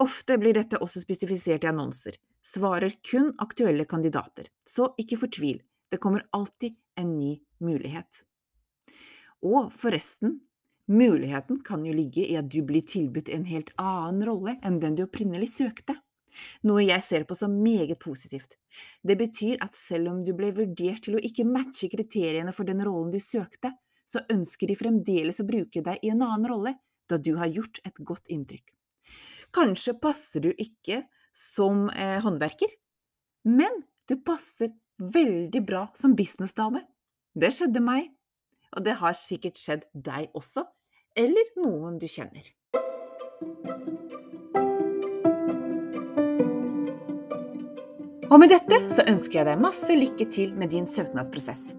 Ofte 0.03 0.37
blir 0.37 0.57
dette 0.57 0.79
også 0.81 1.01
spesifisert 1.01 1.65
i 1.65 1.69
annonser, 1.71 2.17
svarer 2.41 2.97
kun 3.05 3.31
aktuelle 3.43 3.85
kandidater, 3.89 4.49
så 4.65 4.91
ikke 5.01 5.19
fortvil, 5.23 5.61
det 5.91 6.01
kommer 6.01 6.25
alltid 6.35 6.75
en 6.97 7.15
ny 7.17 7.37
mulighet. 7.63 8.23
Og 9.45 9.71
forresten, 9.73 10.39
muligheten 10.89 11.61
kan 11.65 11.85
jo 11.85 11.93
ligge 11.93 12.25
i 12.25 12.37
at 12.39 12.49
du 12.49 12.61
blir 12.65 12.85
tilbudt 12.85 13.29
en 13.33 13.45
helt 13.49 13.73
annen 13.77 14.25
rolle 14.27 14.57
enn 14.65 14.81
den 14.81 14.97
du 14.97 15.05
opprinnelig 15.05 15.51
søkte 15.53 15.97
noe 16.67 16.85
jeg 16.85 17.03
ser 17.05 17.25
på 17.27 17.35
som 17.37 17.53
meget 17.63 17.99
positivt. 18.01 18.57
Det 19.03 19.17
betyr 19.19 19.61
at 19.63 19.75
selv 19.77 20.11
om 20.11 20.23
du 20.25 20.33
ble 20.37 20.51
vurdert 20.55 21.05
til 21.07 21.17
å 21.17 21.23
ikke 21.23 21.47
matche 21.47 21.89
kriteriene 21.91 22.53
for 22.55 22.67
den 22.67 22.83
rollen 22.85 23.11
du 23.13 23.19
søkte, 23.23 23.73
så 24.07 24.23
ønsker 24.31 24.71
de 24.71 24.79
fremdeles 24.79 25.41
å 25.43 25.47
bruke 25.47 25.83
deg 25.83 26.03
i 26.03 26.11
en 26.13 26.23
annen 26.23 26.47
rolle, 26.49 26.75
da 27.07 27.19
du 27.19 27.35
har 27.39 27.51
gjort 27.51 27.79
et 27.87 27.99
godt 28.03 28.31
inntrykk. 28.31 28.73
Kanskje 29.55 29.95
passer 29.99 30.43
du 30.43 30.51
ikke 30.51 31.03
som 31.35 31.87
eh, 31.89 32.19
håndverker, 32.23 32.71
men 33.47 33.83
du 34.07 34.17
passer 34.23 34.73
veldig 34.97 35.61
bra 35.65 35.85
som 35.95 36.15
businessdame. 36.17 36.83
Det 37.37 37.51
skjedde 37.53 37.83
meg, 37.83 38.09
og 38.75 38.83
det 38.87 38.97
har 39.01 39.15
sikkert 39.19 39.59
skjedd 39.61 39.87
deg 39.93 40.33
også, 40.37 40.65
eller 41.17 41.53
noen 41.61 41.99
du 42.01 42.07
kjenner. 42.11 42.51
Og 48.27 48.41
med 48.41 48.51
dette 48.51 48.79
så 48.91 49.05
ønsker 49.07 49.39
jeg 49.39 49.47
deg 49.47 49.61
masse 49.63 49.95
lykke 49.95 50.25
til 50.33 50.49
med 50.59 50.73
din 50.73 50.87
søknadsprosess. 50.89 51.77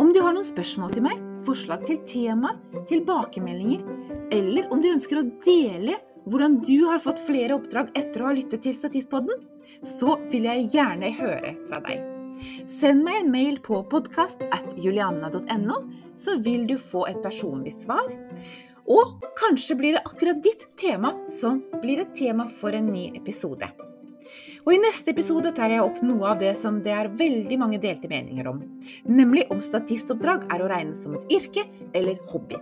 Om 0.00 0.12
du 0.14 0.22
har 0.24 0.32
noen 0.32 0.46
spørsmål 0.46 0.94
til 0.96 1.04
meg, 1.04 1.20
forslag 1.44 1.84
til 1.84 2.00
tema, 2.08 2.54
tilbakemeldinger, 2.88 3.84
eller 4.32 4.72
om 4.72 4.80
du 4.80 4.88
ønsker 4.94 5.20
å 5.20 5.26
dele 5.44 5.98
hvordan 6.24 6.56
du 6.64 6.86
har 6.88 7.02
fått 7.04 7.20
flere 7.20 7.58
oppdrag 7.58 7.92
etter 7.92 8.24
å 8.24 8.30
ha 8.30 8.34
lyttet 8.38 8.64
til 8.64 8.76
Statistpodden, 8.76 9.44
så 9.84 10.16
vil 10.32 10.48
jeg 10.48 10.70
gjerne 10.72 11.12
høre 11.20 11.54
fra 11.68 11.82
deg. 11.84 12.00
Send 12.70 13.04
meg 13.04 13.20
en 13.20 13.32
mail 13.36 13.60
på 13.62 13.84
podkast 13.92 14.46
at 14.48 14.72
julianna.no, 14.80 15.80
så 16.16 16.38
vil 16.40 16.64
du 16.70 16.78
få 16.80 17.04
et 17.12 17.20
personlig 17.22 17.76
svar. 17.76 18.08
Og 18.88 19.20
kanskje 19.36 19.76
blir 19.76 19.98
det 19.98 20.06
akkurat 20.08 20.40
ditt 20.44 20.70
tema 20.80 21.12
som 21.28 21.60
blir 21.84 22.00
et 22.00 22.16
tema 22.16 22.48
for 22.48 22.72
en 22.72 22.88
ny 22.88 23.10
episode. 23.12 23.68
Og 24.64 24.72
I 24.72 24.80
neste 24.80 25.12
episode 25.12 25.50
tar 25.52 25.74
jeg 25.74 25.84
opp 25.84 25.98
noe 26.00 26.30
av 26.30 26.38
det 26.40 26.54
som 26.56 26.78
det 26.84 26.94
er 26.96 27.10
veldig 27.20 27.58
mange 27.60 27.80
delte 27.82 28.08
meninger 28.08 28.48
om, 28.48 28.62
nemlig 29.04 29.44
om 29.52 29.60
statistoppdrag 29.60 30.48
er 30.54 30.64
å 30.64 30.70
regne 30.72 30.96
som 30.96 31.18
et 31.18 31.36
yrke 31.36 31.66
eller 31.92 32.16
hobby. 32.32 32.56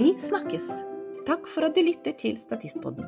Vi 0.00 0.10
snakkes! 0.18 0.66
Takk 1.26 1.46
for 1.50 1.66
at 1.66 1.78
du 1.78 1.82
lytter 1.86 2.14
til 2.18 2.36
Statistpodden. 2.38 3.06